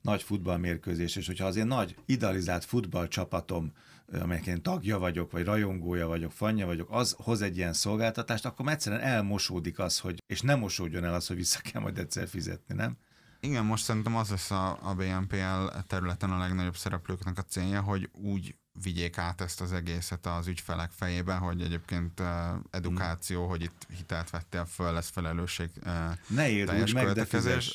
nagy 0.00 0.22
futballmérkőzés, 0.22 1.16
és 1.16 1.26
hogyha 1.26 1.46
azért 1.46 1.66
nagy 1.66 1.96
idealizált 2.06 2.64
futballcsapatom 2.64 3.72
amelyek 4.12 4.46
én 4.46 4.62
tagja 4.62 4.98
vagyok, 4.98 5.30
vagy 5.30 5.44
rajongója 5.44 6.06
vagyok, 6.06 6.32
fanya 6.32 6.66
vagyok, 6.66 6.88
az 6.90 7.16
hoz 7.18 7.42
egy 7.42 7.56
ilyen 7.56 7.72
szolgáltatást, 7.72 8.44
akkor 8.44 8.68
egyszerűen 8.68 9.00
elmosódik 9.02 9.78
az, 9.78 9.98
hogy, 9.98 10.22
és 10.26 10.40
nem 10.40 10.58
mosódjon 10.58 11.04
el 11.04 11.14
az, 11.14 11.26
hogy 11.26 11.36
vissza 11.36 11.60
kell 11.60 11.80
majd 11.80 11.98
egyszer 11.98 12.28
fizetni, 12.28 12.74
nem? 12.74 12.96
Igen, 13.40 13.64
most 13.64 13.84
szerintem 13.84 14.16
az 14.16 14.30
lesz 14.30 14.50
a, 14.50 14.78
a 14.82 14.94
BNPL 14.94 15.78
területen 15.86 16.30
a 16.30 16.38
legnagyobb 16.38 16.76
szereplőknek 16.76 17.38
a 17.38 17.42
célja, 17.42 17.80
hogy 17.80 18.10
úgy 18.12 18.56
vigyék 18.82 19.18
át 19.18 19.40
ezt 19.40 19.60
az 19.60 19.72
egészet 19.72 20.26
az 20.26 20.46
ügyfelek 20.46 20.90
fejébe, 20.90 21.34
hogy 21.34 21.62
egyébként 21.62 22.20
uh, 22.20 22.26
edukáció, 22.70 23.40
hmm. 23.40 23.48
hogy 23.48 23.62
itt 23.62 23.86
hitelt 23.96 24.30
vettél 24.30 24.64
föl, 24.64 24.92
lesz 24.92 25.10
felelősség 25.10 25.70
uh, 25.76 25.92
ne 26.26 26.64
teljes 26.64 26.92
meg, 26.92 27.12
de, 27.12 27.26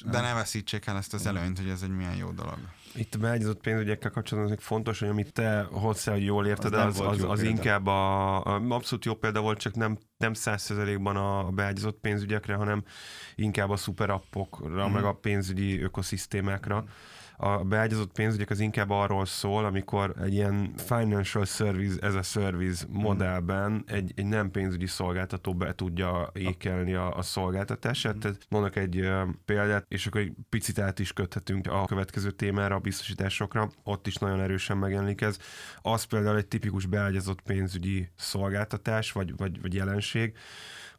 de 0.06 0.22
ne 0.22 0.34
veszítsék 0.34 0.86
el 0.86 0.98
ezt 0.98 1.14
az 1.14 1.26
előnyt, 1.26 1.58
hogy 1.58 1.70
ez 1.70 1.82
egy 1.82 1.96
milyen 1.96 2.16
jó 2.16 2.32
dolog. 2.32 2.58
Itt 2.96 3.16
a 3.16 3.18
beágyazott 3.18 3.62
pénzügyekkel 3.62 4.12
kapcsolatban 4.12 4.58
fontos, 4.58 5.00
hogy 5.00 5.08
amit 5.08 5.34
te 5.34 5.68
hozzá, 5.72 6.12
hogy 6.12 6.24
jól 6.24 6.48
érted, 6.48 6.74
az, 6.74 7.00
az, 7.00 7.08
az, 7.08 7.24
az 7.24 7.42
inkább 7.42 7.88
a, 7.88 8.36
a, 8.44 8.62
abszolút 8.70 9.06
jó 9.06 9.14
példa 9.14 9.42
volt, 9.42 9.60
csak 9.60 9.76
nem 9.76 9.98
nem 10.18 10.34
százszerzelékben 10.34 11.16
a 11.16 11.44
beágyazott 11.52 12.00
pénzügyekre, 12.00 12.56
hanem 12.56 12.84
inkább 13.36 13.70
a 13.70 13.76
szuperappokra, 13.76 14.90
mm. 14.90 14.92
meg 14.92 15.04
a 15.04 15.14
pénzügyi 15.14 15.82
ökoszisztémákra. 15.82 16.82
Mm 16.82 16.88
a 17.38 17.64
beágyazott 17.64 18.12
pénzügyek 18.12 18.50
az 18.50 18.60
inkább 18.60 18.90
arról 18.90 19.26
szól, 19.26 19.66
amikor 19.66 20.14
egy 20.24 20.34
ilyen 20.34 20.74
financial 20.76 21.46
service 21.46 22.02
ez 22.02 22.14
a 22.14 22.22
service 22.22 22.86
hmm. 22.86 23.02
modellben 23.02 23.84
egy, 23.88 24.12
egy 24.16 24.26
nem 24.26 24.52
pénzügyi 24.52 24.88
szolgáltató 24.88 25.54
be 25.54 25.76
tudja 25.76 26.32
ékelni 26.34 26.94
a, 26.94 27.18
a 27.18 27.22
szolgáltatását. 27.22 28.16
Mm. 28.16 28.20
Tehát 28.20 28.46
mondok 28.50 28.76
egy 28.76 29.10
példát, 29.46 29.86
és 29.88 30.08
akkor 30.08 30.22
egy 30.22 30.34
picit 30.50 30.80
át 30.80 31.00
is 31.00 31.14
köthetünk 31.14 31.68
a 31.68 31.86
következő 31.86 32.32
témára, 32.32 32.76
a 32.76 32.80
biztosításokra. 32.80 33.70
Ott 33.84 34.08
is 34.08 34.16
nagyon 34.16 34.42
erősen 34.42 34.78
megjelenik 34.78 35.22
ez. 35.22 35.38
Az 35.82 36.04
például 36.04 36.38
egy 36.38 36.48
tipikus 36.48 36.86
beágyazott 36.86 37.42
pénzügyi 37.42 38.10
szolgáltatás, 38.16 39.12
vagy, 39.12 39.38
vagy, 39.38 39.62
vagy 39.62 39.74
jelenség, 39.74 40.38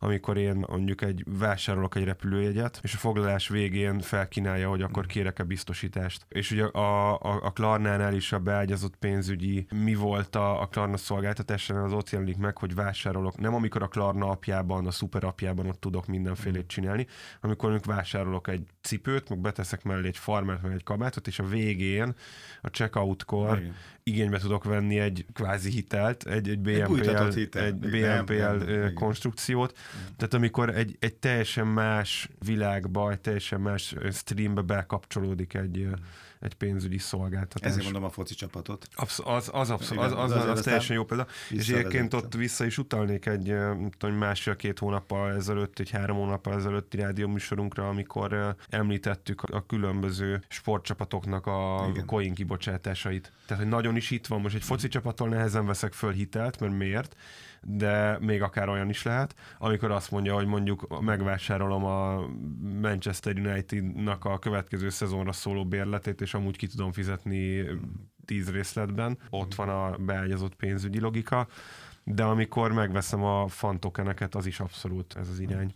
amikor 0.05 0.37
én 0.37 0.65
mondjuk 0.69 1.03
egy 1.03 1.25
vásárolok 1.39 1.95
egy 1.95 2.05
repülőjegyet, 2.05 2.79
és 2.83 2.95
a 2.95 2.99
foglalás 2.99 3.49
végén 3.49 4.01
felkínálja, 4.01 4.69
hogy 4.69 4.83
akkor 4.83 5.07
kérek-e 5.07 5.43
biztosítást. 5.43 6.27
És 6.29 6.51
ugye 6.51 6.65
a, 6.65 7.15
a, 7.15 7.41
a 7.43 7.51
Klarnánál 7.51 8.15
is 8.15 8.33
a 8.33 8.39
beágyazott 8.39 8.97
pénzügyi 8.97 9.67
mi 9.71 9.95
volt 9.95 10.37
a, 10.37 10.61
a 10.61 10.67
Klarna 10.67 10.97
szolgáltatásánál, 10.97 11.85
az 11.85 11.93
ott 11.93 12.11
jelenik 12.11 12.37
meg, 12.37 12.59
hogy 12.59 12.75
vásárolok. 12.75 13.39
Nem 13.39 13.55
amikor 13.55 13.83
a 13.83 13.89
Klarna 13.89 14.29
apjában, 14.29 14.87
a 14.87 14.91
szuper 14.91 15.25
apjában 15.25 15.67
ott 15.67 15.81
tudok 15.81 16.07
mindenfélét 16.07 16.67
csinálni, 16.67 17.07
amikor 17.41 17.71
mondjuk 17.71 17.95
vásárolok 17.95 18.49
egy 18.49 18.67
cipőt, 18.85 19.29
meg 19.29 19.39
beteszek 19.39 19.83
mellé 19.83 20.07
egy 20.07 20.17
farmert, 20.17 20.63
meg 20.63 20.73
egy 20.73 20.83
kabátot, 20.83 21.27
és 21.27 21.39
a 21.39 21.45
végén, 21.45 22.15
a 22.63 22.69
checkoutkor 22.69 23.63
igénybe 24.03 24.39
tudok 24.39 24.65
venni 24.65 24.99
egy 24.99 25.27
kvázi 25.33 25.71
hitelt, 25.71 26.27
egy, 26.27 26.49
egy 26.49 26.59
BNPL, 26.59 27.11
egy, 27.11 27.49
egy 27.53 27.75
BNPL 27.75 28.93
konstrukciót. 28.95 29.79
Tehát 30.17 30.35
amikor 30.35 30.77
egy, 30.77 30.97
egy 30.99 31.15
teljesen 31.15 31.67
más 31.67 32.29
világba, 32.45 33.11
egy 33.11 33.21
teljesen 33.21 33.61
más 33.61 33.95
streambe 34.13 34.61
bekapcsolódik 34.61 35.55
egy, 35.55 35.89
egy 36.45 36.55
pénzügyi 36.55 36.99
szolgáltatás. 36.99 37.71
Ezért 37.71 37.85
mondom 37.85 38.05
a 38.05 38.11
foci 38.11 38.35
csapatot. 38.35 38.89
Absz- 38.95 39.21
az, 39.25 39.51
az, 39.53 39.71
az, 39.71 39.93
az, 39.97 40.13
az, 40.13 40.31
az, 40.31 40.45
az 40.45 40.61
teljesen 40.61 40.97
jó 40.97 41.05
példa. 41.05 41.27
És 41.51 41.69
egyébként 41.69 42.15
ott 42.15 42.35
vissza 42.35 42.65
is 42.65 42.79
utalnék 42.79 43.27
egy 43.27 43.55
tudom, 43.99 44.17
másfél-két 44.17 44.79
hónappal 44.79 45.33
ezelőtt, 45.33 45.79
egy 45.79 45.91
három 45.91 46.17
hónappal 46.17 46.55
ezelőtti 46.55 46.97
rádióműsorunkra, 46.97 47.89
amikor 47.89 48.57
említettük 48.69 49.43
a 49.43 49.67
különböző 49.67 50.43
sportcsapatoknak 50.49 51.47
a 51.47 51.87
Igen. 51.91 52.07
coin 52.07 52.35
kibocsátásait. 52.35 53.33
Tehát, 53.47 53.63
hogy 53.63 53.73
nagyon 53.73 53.97
is 53.97 54.11
itt 54.11 54.27
van, 54.27 54.41
most 54.41 54.55
egy 54.55 54.63
foci 54.63 54.89
csapattól 54.89 55.29
nehezen 55.29 55.67
veszek 55.67 55.93
föl 55.93 56.13
hitelt, 56.13 56.61
mert 56.61 56.77
miért? 56.77 57.17
De 57.67 58.19
még 58.21 58.43
akár 58.43 58.69
olyan 58.69 58.89
is 58.89 59.03
lehet, 59.03 59.35
amikor 59.59 59.91
azt 59.91 60.11
mondja, 60.11 60.35
hogy 60.35 60.47
mondjuk 60.47 61.01
megvásárolom 61.01 61.85
a 61.85 62.27
Manchester 62.81 63.39
United-nak 63.39 64.25
a 64.25 64.39
következő 64.39 64.89
szezonra 64.89 65.33
szóló 65.33 65.65
bérletét, 65.65 66.21
és 66.21 66.35
amúgy 66.35 66.57
ki 66.57 66.67
tudom 66.67 66.93
fizetni 66.93 67.65
tíz 68.25 68.51
részletben, 68.51 69.19
ott 69.31 69.55
van 69.55 69.69
a 69.69 69.97
beágyazott 69.97 70.55
pénzügyi 70.55 71.01
logika, 71.01 71.49
de 72.05 72.23
amikor 72.23 72.73
megveszem 72.73 73.23
a 73.23 73.49
fantokeneket, 73.49 74.35
az 74.35 74.47
is 74.47 74.61
abszolút 74.61 75.17
ez 75.17 75.29
az 75.29 75.39
irány. 75.39 75.75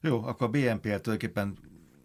Jó, 0.00 0.24
akkor 0.24 0.46
a 0.46 0.50
BNP-t 0.50 0.80
tulajdonképpen 0.80 1.56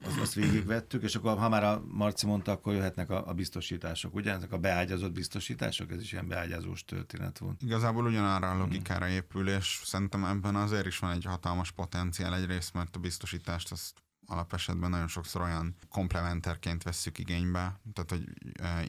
azt, 0.05 0.19
azt 0.19 0.33
végigvettük, 0.33 1.03
és 1.03 1.15
akkor 1.15 1.37
ha 1.37 1.49
már 1.49 1.63
a 1.63 1.83
Marci 1.87 2.25
mondta, 2.25 2.51
akkor 2.51 2.73
jöhetnek 2.73 3.09
a, 3.09 3.27
a 3.27 3.33
biztosítások, 3.33 4.15
ugye? 4.15 4.31
Ezek 4.31 4.51
a 4.51 4.57
beágyazott 4.57 5.11
biztosítások, 5.11 5.91
ez 5.91 6.01
is 6.01 6.11
ilyen 6.11 6.27
beágyazós 6.27 6.85
történet 6.85 7.37
volt. 7.37 7.61
Igazából 7.61 8.05
ugyanarra 8.05 8.51
a 8.51 8.57
logikára 8.57 9.07
épül, 9.07 9.49
és 9.49 9.81
szerintem 9.83 10.25
ebben 10.25 10.55
azért 10.55 10.85
is 10.85 10.99
van 10.99 11.11
egy 11.11 11.25
hatalmas 11.25 11.71
potenciál 11.71 12.35
egyrészt, 12.35 12.73
mert 12.73 12.95
a 12.95 12.99
biztosítást 12.99 13.71
azt 13.71 14.02
alapesetben 14.25 14.89
nagyon 14.89 15.07
sokszor 15.07 15.41
olyan 15.41 15.75
komplementerként 15.89 16.83
vesszük 16.83 17.17
igénybe, 17.17 17.79
tehát 17.93 18.09
hogy 18.09 18.29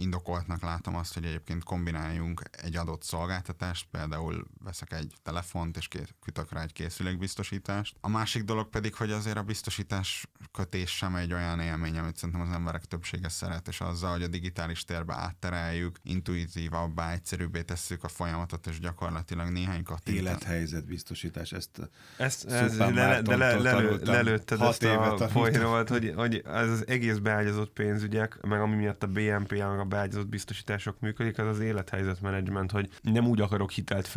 indokoltnak 0.01 0.63
látom 0.63 0.97
azt, 0.97 1.15
hogy 1.15 1.25
egyébként 1.25 1.65
kombináljunk 1.65 2.43
egy 2.51 2.77
adott 2.77 3.03
szolgáltatást, 3.03 3.87
például 3.91 4.47
veszek 4.65 4.93
egy 4.93 5.15
telefont 5.23 5.77
és 5.77 5.89
kütök 6.23 6.53
rá 6.53 6.63
egy 6.63 6.73
készülékbiztosítást. 6.73 7.97
A 8.01 8.09
másik 8.09 8.43
dolog 8.45 8.69
pedig, 8.69 8.95
hogy 8.95 9.11
azért 9.11 9.37
a 9.37 9.43
biztosítás 9.43 10.27
kötés 10.53 10.91
sem 10.91 11.15
egy 11.15 11.33
olyan 11.33 11.61
élmény, 11.61 11.99
amit 11.99 12.17
szerintem 12.17 12.47
az 12.49 12.55
emberek 12.55 12.85
többsége 12.85 13.29
szeret, 13.29 13.69
és 13.69 13.81
azzal, 13.81 14.11
hogy 14.11 14.23
a 14.23 14.29
digitális 14.29 14.85
térbe 14.85 15.15
áttereljük, 15.15 15.99
intuitívabbá, 16.03 17.13
egyszerűbbé 17.13 17.63
tesszük 17.63 18.05
a 18.05 18.09
folyamatot, 18.09 18.67
és 18.67 18.79
gyakorlatilag 18.79 19.49
néhány 19.49 19.83
kattintás. 19.83 20.23
Élethelyzet 20.23 20.87
biztosítás, 20.87 21.53
ezt, 21.53 21.91
ezt 22.17 22.45
ez, 22.45 22.79
le, 22.79 22.91
le, 22.91 23.23
de 23.23 23.37
le, 23.37 23.59
le, 23.59 23.73
lelőtted 24.03 24.61
ezt 24.61 24.83
a 24.83 25.24
poénra 25.33 25.69
volt, 25.69 25.89
hogy, 25.89 26.13
hogy 26.17 26.43
ez 26.47 26.71
az 26.71 26.85
egész 26.89 27.17
beágyazott 27.17 27.73
pénzügyek, 27.73 28.39
meg 28.49 28.61
ami 28.61 28.77
miatt 28.77 29.03
a 29.03 29.07
BNP, 29.07 29.51
meg 29.53 29.79
a 29.79 29.85
beágyazott 29.85 30.29
biztosítások 30.29 31.01
működik, 31.01 31.39
az 31.39 31.47
az 31.47 31.61
élethelyzetmenedzsment, 31.61 32.71
hogy 32.71 32.89
nem 33.03 33.27
úgy 33.27 33.41
akarok 33.41 33.71
hitelt 33.71 34.11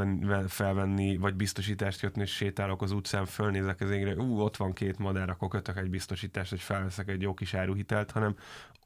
felvenni, 0.48 1.18
vagy 1.18 1.36
biztosítást 1.36 2.00
kötni, 2.00 2.22
és 2.22 2.32
sétálok 2.36 2.82
az 2.82 2.92
utcán, 2.92 3.26
fölnézek 3.26 3.82
az 3.82 3.90
égre, 3.90 4.16
ú, 4.16 4.40
ott 4.40 4.58
van 4.58 4.74
két 4.74 4.98
madár, 4.98 5.30
akkor 5.30 5.48
kötök 5.48 5.78
egy 5.78 5.90
biztosítást, 5.90 6.50
hogy 6.50 6.62
felveszek 6.62 7.10
egy 7.10 7.22
jó 7.22 7.34
kis 7.34 7.54
áruhitelt, 7.54 8.12
hanem 8.12 8.36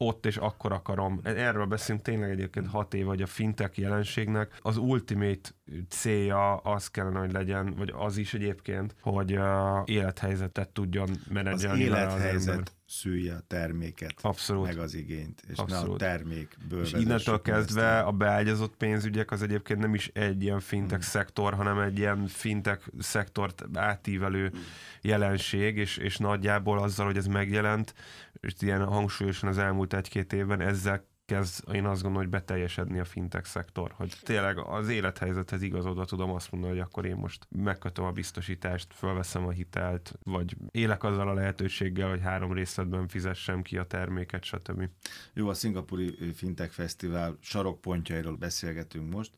ott 0.02 0.26
és 0.26 0.38
akkor 0.38 0.72
akarom. 0.72 1.20
Erről 1.24 1.66
beszélünk 1.66 2.04
tényleg 2.04 2.30
egyébként 2.30 2.68
hat 2.68 2.94
év, 2.94 3.06
vagy 3.06 3.22
a 3.22 3.26
fintech 3.26 3.80
jelenségnek 3.80 4.58
az 4.62 4.78
ultimate 4.78 5.50
célja 5.90 6.56
az 6.56 6.88
kellene, 6.88 7.20
hogy 7.20 7.32
legyen, 7.32 7.74
vagy 7.78 7.94
az 7.96 8.18
is 8.18 8.34
egyébként, 8.34 8.96
hogy 9.02 9.38
uh, 9.38 9.46
élethelyzetet 9.86 10.70
tudjon 10.70 11.10
menedzselni. 11.30 11.88
Az 11.88 12.11
élethelyzet 12.20 12.76
szülje 12.88 13.34
a 13.34 13.42
terméket, 13.48 14.14
Abszolút. 14.22 14.66
meg 14.66 14.78
az 14.78 14.94
igényt, 14.94 15.44
és 15.48 15.58
Abszolút. 15.58 15.88
ne 15.88 15.94
a 15.94 16.10
termékből 16.10 16.82
És 16.84 16.92
innentől 16.92 17.42
kezdve 17.42 18.00
a 18.00 18.12
beágyazott 18.12 18.76
pénzügyek 18.78 19.32
az 19.32 19.42
egyébként 19.42 19.80
nem 19.80 19.94
is 19.94 20.08
egy 20.08 20.44
ilyen 20.44 20.60
fintech 20.60 21.02
hmm. 21.02 21.10
szektor, 21.10 21.54
hanem 21.54 21.80
egy 21.80 21.98
ilyen 21.98 22.28
fintech 22.28 22.88
szektort 23.00 23.64
átívelő 23.74 24.48
hmm. 24.48 24.60
jelenség, 25.02 25.78
és, 25.78 25.98
és 25.98 26.18
nagyjából 26.18 26.80
azzal, 26.80 27.06
hogy 27.06 27.18
ez 27.18 27.28
megjelent, 27.28 27.94
és 28.40 28.54
ilyen 28.60 28.86
hangsúlyosan 28.86 29.50
az 29.50 29.58
elmúlt 29.58 29.94
egy-két 29.94 30.34
évben 30.34 30.62
ezzel 30.62 31.10
kezd, 31.32 31.74
én 31.74 31.86
azt 31.86 32.02
gondolom, 32.02 32.28
hogy 32.28 32.40
beteljesedni 32.40 33.00
a 33.00 33.06
fintech 33.06 33.48
szektor, 33.48 33.92
hogy 33.96 34.14
tényleg 34.24 34.58
az 34.58 34.90
élethelyzethez 34.90 35.62
igazodva 35.62 36.06
tudom 36.06 36.32
azt 36.32 36.52
mondani, 36.52 36.74
hogy 36.74 36.82
akkor 36.82 37.06
én 37.06 37.16
most 37.16 37.48
megkötöm 37.50 38.06
a 38.06 38.12
biztosítást, 38.12 38.94
fölveszem 38.94 39.46
a 39.46 39.50
hitelt, 39.50 40.14
vagy 40.24 40.56
élek 40.72 41.04
azzal 41.04 41.30
a 41.30 41.34
lehetőséggel, 41.34 42.10
hogy 42.10 42.22
három 42.22 42.54
részletben 42.54 43.08
fizessem 43.08 43.62
ki 43.62 43.78
a 43.78 43.84
terméket, 43.84 44.44
stb. 44.44 44.90
Jó, 45.34 45.48
a 45.48 45.54
Szingapúri 45.54 46.34
Fintech 46.34 46.72
Fesztivál 46.72 47.38
sarokpontjairól 47.42 48.36
beszélgetünk 48.36 49.14
most, 49.14 49.32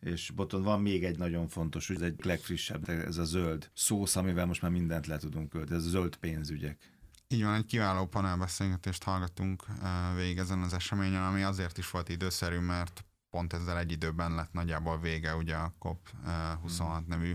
és 0.00 0.30
Boton 0.30 0.62
van 0.62 0.80
még 0.80 1.04
egy 1.04 1.18
nagyon 1.18 1.48
fontos, 1.48 1.90
ez 1.90 2.00
egy 2.00 2.24
legfrissebb, 2.24 2.88
ez 2.88 3.16
a 3.16 3.24
zöld 3.24 3.70
szósz, 3.74 4.16
amivel 4.16 4.46
most 4.46 4.62
már 4.62 4.70
mindent 4.70 5.06
le 5.06 5.16
tudunk 5.16 5.48
költeni, 5.48 5.76
ez 5.76 5.86
a 5.86 5.88
zöld 5.88 6.16
pénzügyek. 6.16 6.97
Így 7.30 7.42
van, 7.42 7.54
egy 7.54 7.66
kiváló 7.66 8.06
panelbeszélgetést 8.06 9.02
hallgattunk 9.02 9.64
eh, 9.82 10.14
végig 10.14 10.38
ezen 10.38 10.62
az 10.62 10.72
eseményen, 10.72 11.22
ami 11.22 11.42
azért 11.42 11.78
is 11.78 11.90
volt 11.90 12.08
időszerű, 12.08 12.58
mert 12.58 13.04
pont 13.30 13.52
ezzel 13.52 13.78
egy 13.78 13.92
időben 13.92 14.34
lett 14.34 14.52
nagyjából 14.52 15.00
vége 15.00 15.34
ugye 15.34 15.56
a 15.56 15.74
COP26 15.80 17.00
mm. 17.00 17.08
nevű 17.08 17.34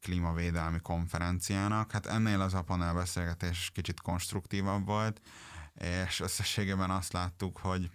klímavédelmi 0.00 0.80
konferenciának. 0.80 1.92
Hát 1.92 2.06
ennél 2.06 2.40
az 2.40 2.54
a 2.54 2.62
panelbeszélgetés 2.62 3.70
kicsit 3.74 4.00
konstruktívabb 4.00 4.86
volt, 4.86 5.20
és 6.06 6.20
összességében 6.20 6.90
azt 6.90 7.12
láttuk, 7.12 7.58
hogy 7.58 7.90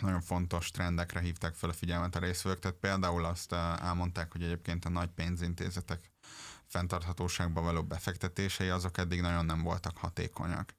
nagyon 0.00 0.20
fontos 0.20 0.70
trendekre 0.70 1.20
hívták 1.20 1.54
fel 1.54 1.70
a 1.70 1.72
figyelmet 1.72 2.16
a 2.16 2.18
részvevők, 2.18 2.58
tehát 2.58 2.76
például 2.76 3.24
azt 3.24 3.52
eh, 3.52 3.76
elmondták, 3.76 4.32
hogy 4.32 4.42
egyébként 4.42 4.84
a 4.84 4.88
nagy 4.88 5.10
pénzintézetek 5.10 6.12
fenntarthatóságba 6.66 7.60
való 7.60 7.82
befektetései, 7.82 8.68
azok 8.68 8.98
eddig 8.98 9.20
nagyon 9.20 9.44
nem 9.44 9.62
voltak 9.62 9.96
hatékonyak. 9.96 10.74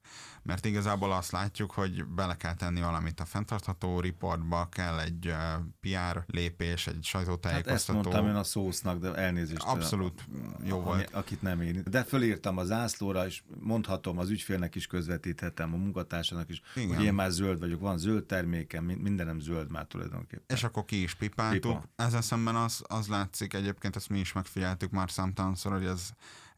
Mert 0.46 0.66
igazából 0.66 1.12
azt 1.12 1.32
látjuk, 1.32 1.72
hogy 1.72 2.06
bele 2.06 2.38
kell 2.38 2.54
tenni 2.54 2.82
valamit 2.82 3.20
a 3.20 3.26
fenntartható 3.26 4.00
riportba, 4.00 4.70
kell 4.72 5.00
egy 5.00 5.34
PR 5.80 6.24
lépés, 6.28 6.88
egy 6.88 7.04
sajtótájékoztató. 7.04 7.70
Hát 7.70 7.80
ezt 7.80 7.92
mondtam 7.92 8.28
én 8.28 8.36
a 8.36 8.44
szósznak, 8.44 9.00
de 9.00 9.14
elnézést. 9.14 9.62
Abszolút 9.62 10.28
jó 10.64 10.80
volt. 10.80 11.10
Akit 11.14 11.42
nem 11.42 11.62
én. 11.62 11.84
De 11.90 12.04
fölírtam 12.04 12.58
a 12.58 12.64
zászlóra, 12.64 13.26
és 13.26 13.44
mondhatom, 13.60 14.18
az 14.18 14.30
ügyfélnek 14.30 14.76
is 14.76 14.88
közvetíthetem, 14.88 15.74
a 15.74 15.78
munkatársának 15.78 16.50
is, 16.50 16.62
Igen. 16.76 16.96
hogy 16.96 17.06
én 17.06 17.14
már 17.14 17.30
zöld 17.30 17.60
vagyok, 17.60 17.80
van 17.80 17.98
zöld 17.98 18.26
termékem, 18.26 18.84
mindenem 18.84 19.40
zöld 19.40 19.72
már 19.72 19.86
tulajdonképpen. 19.86 20.46
És 20.48 20.64
akkor 20.64 20.86
ki 20.86 21.02
is 21.02 21.14
pipáltuk. 21.14 21.80
Pipa. 21.80 21.90
Ezzel 21.96 22.22
szemben 22.22 22.56
az, 22.56 22.84
az 22.88 23.08
látszik, 23.08 23.54
egyébként 23.54 23.96
ezt 23.96 24.10
mi 24.10 24.20
is 24.20 24.34
megfigyeltük 24.34 24.92
már 24.92 25.12
számtalanszor, 25.12 25.74
hogy 25.78 25.86
ez 25.86 26.10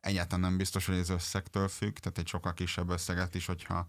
egyáltalán 0.02 0.40
nem 0.40 0.58
biztos, 0.58 0.86
hogy 0.86 0.98
ez 0.98 1.10
összegtől 1.10 1.68
függ, 1.68 1.98
tehát 1.98 2.18
egy 2.18 2.28
sokkal 2.28 2.54
kisebb 2.54 2.90
összeget 2.90 3.36
is, 3.36 3.46
hogyha 3.46 3.86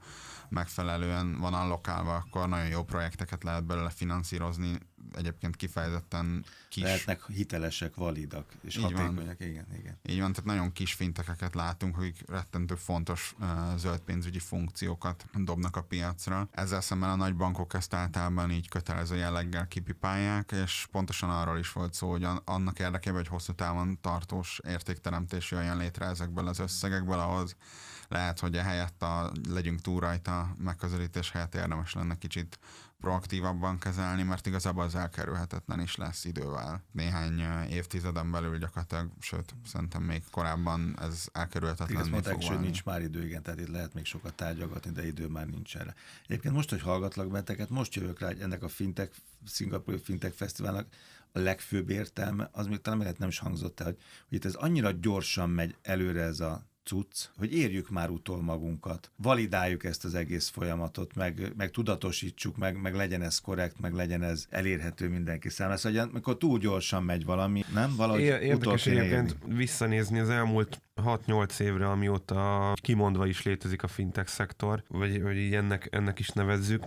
megfelelően 0.49 1.39
van 1.39 1.55
allokálva, 1.55 2.15
akkor 2.15 2.49
nagyon 2.49 2.69
jó 2.69 2.83
projekteket 2.85 3.43
lehet 3.43 3.65
belőle 3.65 3.91
finanszírozni, 3.91 4.79
egyébként 5.13 5.57
kifejezetten 5.57 6.45
kis... 6.69 6.83
Lehetnek 6.83 7.27
hitelesek, 7.27 7.95
validak 7.95 8.53
és 8.61 8.77
Így 8.77 8.83
hatékonyak, 8.83 9.39
van. 9.39 9.49
igen, 9.49 9.67
igen. 9.79 9.99
Így 10.03 10.21
van, 10.21 10.33
tehát 10.33 10.47
nagyon 10.47 10.73
kis 10.73 10.93
fintekeket 10.95 11.55
látunk, 11.55 11.95
hogy 11.95 12.25
rettentő 12.27 12.75
fontos 12.75 13.35
uh, 13.41 13.77
zöld 13.77 14.01
pénzügyi 14.01 14.39
funkciókat 14.39 15.25
dobnak 15.35 15.77
a 15.77 15.83
piacra. 15.83 16.49
Ezzel 16.51 16.81
szemben 16.81 17.11
a 17.11 17.17
nagy 17.17 17.37
bankok 17.37 17.75
ezt 17.75 17.95
általában 17.95 18.51
így 18.51 18.69
kötelező 18.69 19.17
jelleggel 19.17 19.69
kipipálják, 19.69 20.53
és 20.53 20.89
pontosan 20.91 21.31
arról 21.31 21.59
is 21.59 21.73
volt 21.73 21.95
szó, 21.95 22.11
hogy 22.11 22.27
annak 22.45 22.79
érdekében, 22.79 23.17
hogy 23.17 23.29
hosszú 23.29 23.53
távon 23.53 24.01
tartós 24.01 24.61
értékteremtés 24.69 25.51
jöjjön 25.51 25.77
létre 25.77 26.07
ezekből 26.07 26.47
az 26.47 26.59
összegekből, 26.59 27.19
ahhoz 27.19 27.57
lehet, 28.09 28.39
hogy 28.39 28.57
ehelyett 28.57 29.03
a 29.03 29.33
legyünk 29.49 29.81
túl 29.81 30.01
rajta 30.01 30.55
megközelítés 30.59 31.31
helyett 31.31 31.55
érdemes 31.55 31.93
lenne 31.93 32.19
kicsit 32.19 32.59
proaktívabban 33.01 33.79
kezelni, 33.79 34.23
mert 34.23 34.47
igazából 34.47 34.83
az 34.83 34.95
elkerülhetetlen 34.95 35.81
is 35.81 35.97
lesz 35.97 36.25
idővel. 36.25 36.83
Néhány 36.93 37.41
évtizeden 37.71 38.31
belül 38.31 38.59
gyakorlatilag, 38.59 39.11
sőt, 39.21 39.55
szerintem 39.65 40.03
még 40.03 40.23
korábban 40.31 40.99
ez 41.01 41.27
elkerülhetetlen. 41.33 41.99
Igen, 41.99 42.11
mondták, 42.11 42.43
hogy 42.43 42.61
nincs 42.61 42.85
már 42.85 43.03
idő, 43.03 43.27
igen, 43.27 43.43
tehát 43.43 43.61
itt 43.61 43.69
lehet 43.69 43.95
még 43.95 44.05
sokat 44.05 44.35
tárgyalgatni, 44.35 44.91
de 44.91 45.07
idő 45.07 45.27
már 45.27 45.47
nincs 45.47 45.77
erre. 45.77 45.95
Egyébként 46.27 46.55
most, 46.55 46.71
hogy 46.71 46.81
hallgatlak 46.81 47.27
benneteket, 47.27 47.71
most 47.71 47.95
jövök 47.95 48.21
rá, 48.21 48.27
hogy 48.27 48.41
ennek 48.41 48.63
a 48.63 48.69
Fintech, 48.69 49.13
Szingapúri 49.47 49.99
Fintech 49.99 50.37
Fesztiválnak 50.37 50.87
a 51.33 51.39
legfőbb 51.39 51.91
értelme, 51.91 52.49
az 52.53 52.67
még 52.67 52.81
talán 52.81 53.15
nem 53.19 53.29
is 53.29 53.39
hangzott 53.39 53.81
el, 53.81 53.87
hogy, 53.87 53.99
hogy 54.29 54.39
itt 54.39 54.45
ez 54.45 54.55
annyira 54.55 54.91
gyorsan 54.91 55.51
megy 55.51 55.77
előre 55.83 56.23
ez 56.23 56.41
a 56.41 56.67
cucc, 56.89 57.29
hogy 57.37 57.53
érjük 57.53 57.91
már 57.91 58.11
utol 58.11 58.43
magunkat, 58.43 59.11
validáljuk 59.17 59.85
ezt 59.85 60.05
az 60.05 60.15
egész 60.15 60.49
folyamatot, 60.49 61.15
meg, 61.15 61.53
meg 61.57 61.71
tudatosítsuk, 61.71 62.57
meg, 62.57 62.81
meg 62.81 62.95
legyen 62.95 63.23
ez 63.23 63.39
korrekt, 63.39 63.81
meg 63.81 63.93
legyen 63.93 64.23
ez 64.23 64.47
elérhető 64.51 65.09
mindenki 65.09 65.49
számára. 65.49 65.77
Szóval, 65.77 66.01
hogy 66.01 66.11
amikor 66.11 66.37
túl 66.37 66.59
gyorsan 66.59 67.03
megy 67.03 67.25
valami, 67.25 67.65
nem? 67.75 67.97
Valahogy 67.97 68.21
Érdekes 68.23 68.87
egyébként 68.87 69.37
visszanézni 69.47 70.19
az 70.19 70.29
elmúlt 70.29 70.83
6-8 70.97 71.61
évre, 71.61 71.91
amióta 71.91 72.73
kimondva 72.75 73.27
is 73.27 73.43
létezik 73.43 73.83
a 73.83 73.89
fintech 73.89 74.29
szektor, 74.29 74.83
vagy, 74.89 75.23
vagy 75.23 75.55
ennek, 75.55 75.89
ennek 75.91 76.19
is 76.19 76.29
nevezzük, 76.29 76.83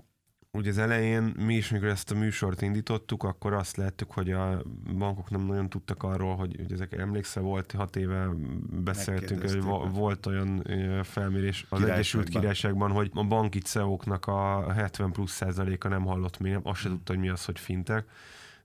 Ugye 0.54 0.70
az 0.70 0.78
elején 0.78 1.34
mi 1.38 1.56
is, 1.56 1.70
mikor 1.70 1.88
ezt 1.88 2.12
a 2.12 2.16
műsort 2.16 2.62
indítottuk, 2.62 3.24
akkor 3.24 3.54
azt 3.54 3.78
láttuk, 3.78 4.12
hogy 4.12 4.32
a 4.32 4.64
bankok 4.98 5.30
nem 5.30 5.42
nagyon 5.42 5.70
tudtak 5.70 6.04
arról, 6.04 6.36
hogy, 6.36 6.56
hogy 6.58 6.72
ezek 6.72 6.94
emlékszel, 6.94 7.44
volt 7.44 7.72
hat 7.72 7.96
éve 7.96 8.30
beszéltünk, 8.84 9.42
hogy 9.42 9.62
volt 9.94 10.26
olyan 10.26 10.64
felmérés 11.04 11.66
az 11.70 11.84
Egyesült 11.84 12.30
Királyságban, 12.30 12.92
hogy 12.92 13.12
a 13.14 13.24
banki 13.24 13.60
CEO-knak 13.60 14.26
a 14.26 14.72
70 14.72 15.12
plusz 15.12 15.32
százaléka 15.32 15.90
nem 15.90 16.04
hallott 16.04 16.40
még, 16.40 16.52
nem, 16.52 16.62
azt 16.64 16.80
se 16.80 16.88
hmm. 16.88 16.98
tudta, 16.98 17.14
hogy 17.14 17.22
mi 17.22 17.30
az, 17.30 17.46
hogy 17.46 17.60
fintek 17.60 18.06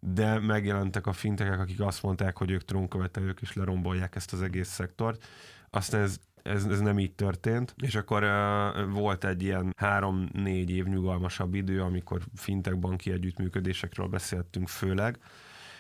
de 0.01 0.39
megjelentek 0.39 1.07
a 1.07 1.13
fintekek, 1.13 1.61
akik 1.61 1.81
azt 1.81 2.03
mondták, 2.03 2.37
hogy 2.37 2.51
ők 2.51 2.65
trónkövetelők 2.65 3.41
és 3.41 3.53
lerombolják 3.53 4.15
ezt 4.15 4.33
az 4.33 4.43
egész 4.43 4.69
szektort. 4.69 5.25
Aztán 5.71 6.01
ez 6.03 6.19
ez, 6.47 6.65
ez 6.65 6.81
nem 6.81 6.99
így 6.99 7.13
történt, 7.13 7.75
és 7.77 7.95
akkor 7.95 8.23
uh, 8.23 8.93
volt 8.93 9.25
egy 9.25 9.43
ilyen 9.43 9.75
három-négy 9.77 10.71
év 10.71 10.85
nyugalmasabb 10.85 11.55
idő, 11.55 11.83
amikor 11.83 12.21
fintek 12.35 12.79
banki 12.79 13.13
együttműködésekről 13.13 14.07
beszéltünk 14.07 14.69
főleg, 14.69 15.19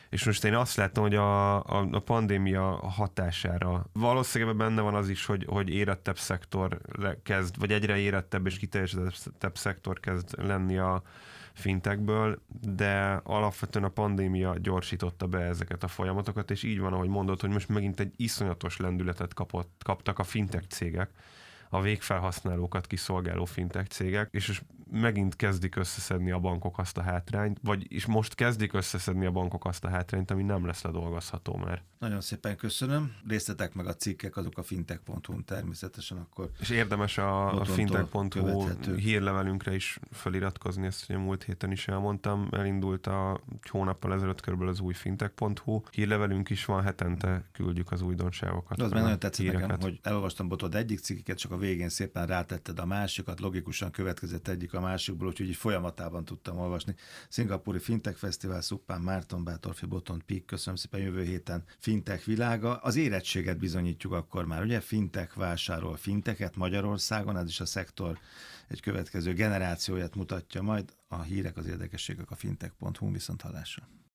és 0.09 0.25
most 0.25 0.45
én 0.45 0.55
azt 0.55 0.77
látom, 0.77 1.05
hogy 1.05 1.15
a, 1.15 1.57
a, 1.57 1.89
a 1.91 1.99
pandémia 1.99 2.63
hatására 2.77 3.87
valószínűleg 3.93 4.57
benne 4.57 4.81
van 4.81 4.95
az 4.95 5.09
is, 5.09 5.25
hogy, 5.25 5.45
hogy 5.49 5.69
érettebb 5.69 6.19
szektor 6.19 6.81
kezd, 7.23 7.59
vagy 7.59 7.73
egyre 7.73 7.97
érettebb 7.97 8.47
és 8.47 8.59
kiteljesedettebb 8.59 9.57
szektor 9.57 10.01
kezd 10.01 10.45
lenni 10.47 10.79
a, 10.79 11.03
fintekből, 11.57 12.43
de 12.61 13.21
alapvetően 13.25 13.85
a 13.85 13.89
pandémia 13.89 14.59
gyorsította 14.59 15.27
be 15.27 15.39
ezeket 15.39 15.83
a 15.83 15.89
folyamatokat, 15.89 16.51
és 16.51 16.63
így 16.63 16.79
van, 16.79 16.93
ahogy 16.93 17.09
mondod, 17.09 17.41
hogy 17.41 17.51
most 17.51 17.69
megint 17.69 18.01
egy 18.01 18.13
iszonyatos 18.17 18.77
lendületet 18.77 19.35
kapott, 19.35 19.81
kaptak 19.85 20.19
a 20.19 20.25
fintek 20.25 20.65
cégek, 20.69 21.11
a 21.69 21.81
végfelhasználókat 21.81 22.87
kiszolgáló 22.87 23.45
fintech 23.45 23.89
cégek, 23.89 24.29
és 24.31 24.63
megint 24.91 25.37
kezdik 25.37 25.77
összeszedni 25.77 26.31
a 26.31 26.39
bankok 26.39 26.79
azt 26.79 26.99
a 26.99 27.03
hátrányt, 27.03 27.59
vagy 27.63 27.87
is 27.89 28.07
most 28.07 28.35
kezdik 28.35 28.73
összeszedni 28.73 29.27
a 29.27 29.31
bankok 29.31 29.65
azt 29.65 29.85
a 29.85 29.89
hátrányt, 29.89 30.31
ami 30.31 30.43
nem 30.43 30.67
lesz 30.67 30.83
ledolgozható 30.83 31.57
már. 31.57 31.83
Nagyon 31.99 32.21
szépen 32.21 32.57
köszönöm. 32.57 33.13
Részletek 33.29 33.75
meg 33.75 33.87
a 33.87 33.95
cikkek, 33.95 34.37
azok 34.37 34.59
a 34.59 34.63
fintech.hu 34.63 35.43
természetesen 35.45 36.19
akkor. 36.19 36.51
És 36.61 36.71
érdemes 36.71 37.19
a, 37.19 37.61
a 37.61 37.65
fintech.hu 37.65 38.69
hírlevelünkre 38.97 39.75
is 39.75 39.99
feliratkozni, 40.11 40.87
ezt 40.87 41.05
ugye 41.09 41.19
múlt 41.19 41.45
héten 41.45 41.73
is 41.73 41.89
elmondtam. 41.89 42.49
Elindult 42.51 43.07
a 43.07 43.41
hónappal 43.71 44.13
ezelőtt 44.13 44.41
körülbelül 44.41 44.73
az 44.73 44.81
új 44.81 44.95
fintech.hu. 44.95 45.81
Hírlevelünk 45.91 46.51
is 46.51 46.65
van, 46.65 46.83
hetente 46.83 47.45
küldjük 47.53 47.93
az 47.93 48.03
újdonságokat. 48.03 48.79
De 48.79 48.85
az 48.85 48.91
meg 48.91 49.03
nagyon 49.03 49.19
tetszett 49.19 49.53
nekem, 49.53 49.81
hogy 49.81 49.99
elolvastam 50.03 50.49
botod 50.49 50.75
egyik 50.75 50.99
cikket, 50.99 51.39
csak 51.39 51.53
a 51.53 51.57
végén 51.57 51.89
szépen 51.89 52.27
rátetted 52.27 52.79
a 52.79 52.87
másikat, 52.87 53.41
logikusan 53.41 53.91
következett 53.91 54.49
egyik 54.49 54.75
a 54.77 54.81
másikból, 54.81 55.29
úgyhogy 55.29 55.49
így 55.49 55.57
folyamatában 55.57 56.25
tudtam 56.25 56.59
olvasni. 56.59 56.95
Szingapúri 57.29 57.79
Fintech 57.79 58.17
Fesztivál, 58.17 58.61
Szuppán, 58.61 59.01
Márton, 59.01 59.45
Bátorfi, 59.45 59.87
Botont, 59.87 60.23
Pik, 60.23 60.45
köszönöm 60.45 60.77
szépen 60.77 61.01
jövő 61.01 61.23
héten 61.23 61.65
Fintech 61.79 62.27
világa. 62.27 62.77
Az 62.77 62.97
érettséget 62.97 63.59
bizonyítjuk 63.59 64.13
akkor 64.13 64.47
már, 64.47 64.63
ugye? 64.63 64.81
Fintech 64.81 65.37
vásárol 65.37 65.97
finteket 65.97 66.57
Magyarországon, 66.57 67.37
ez 67.37 67.49
is 67.49 67.61
a 67.61 67.67
szektor 67.67 68.19
egy 68.69 68.81
következő 68.81 69.33
generációját 69.33 70.15
mutatja 70.15 70.63
majd. 70.63 70.95
A 71.09 71.23
hírek, 71.23 71.57
az 71.57 71.67
érdekességek 71.67 72.31
a 72.31 72.35
fintech.hu 72.35 73.13
viszont 73.13 73.43
hallásra. 73.43 73.97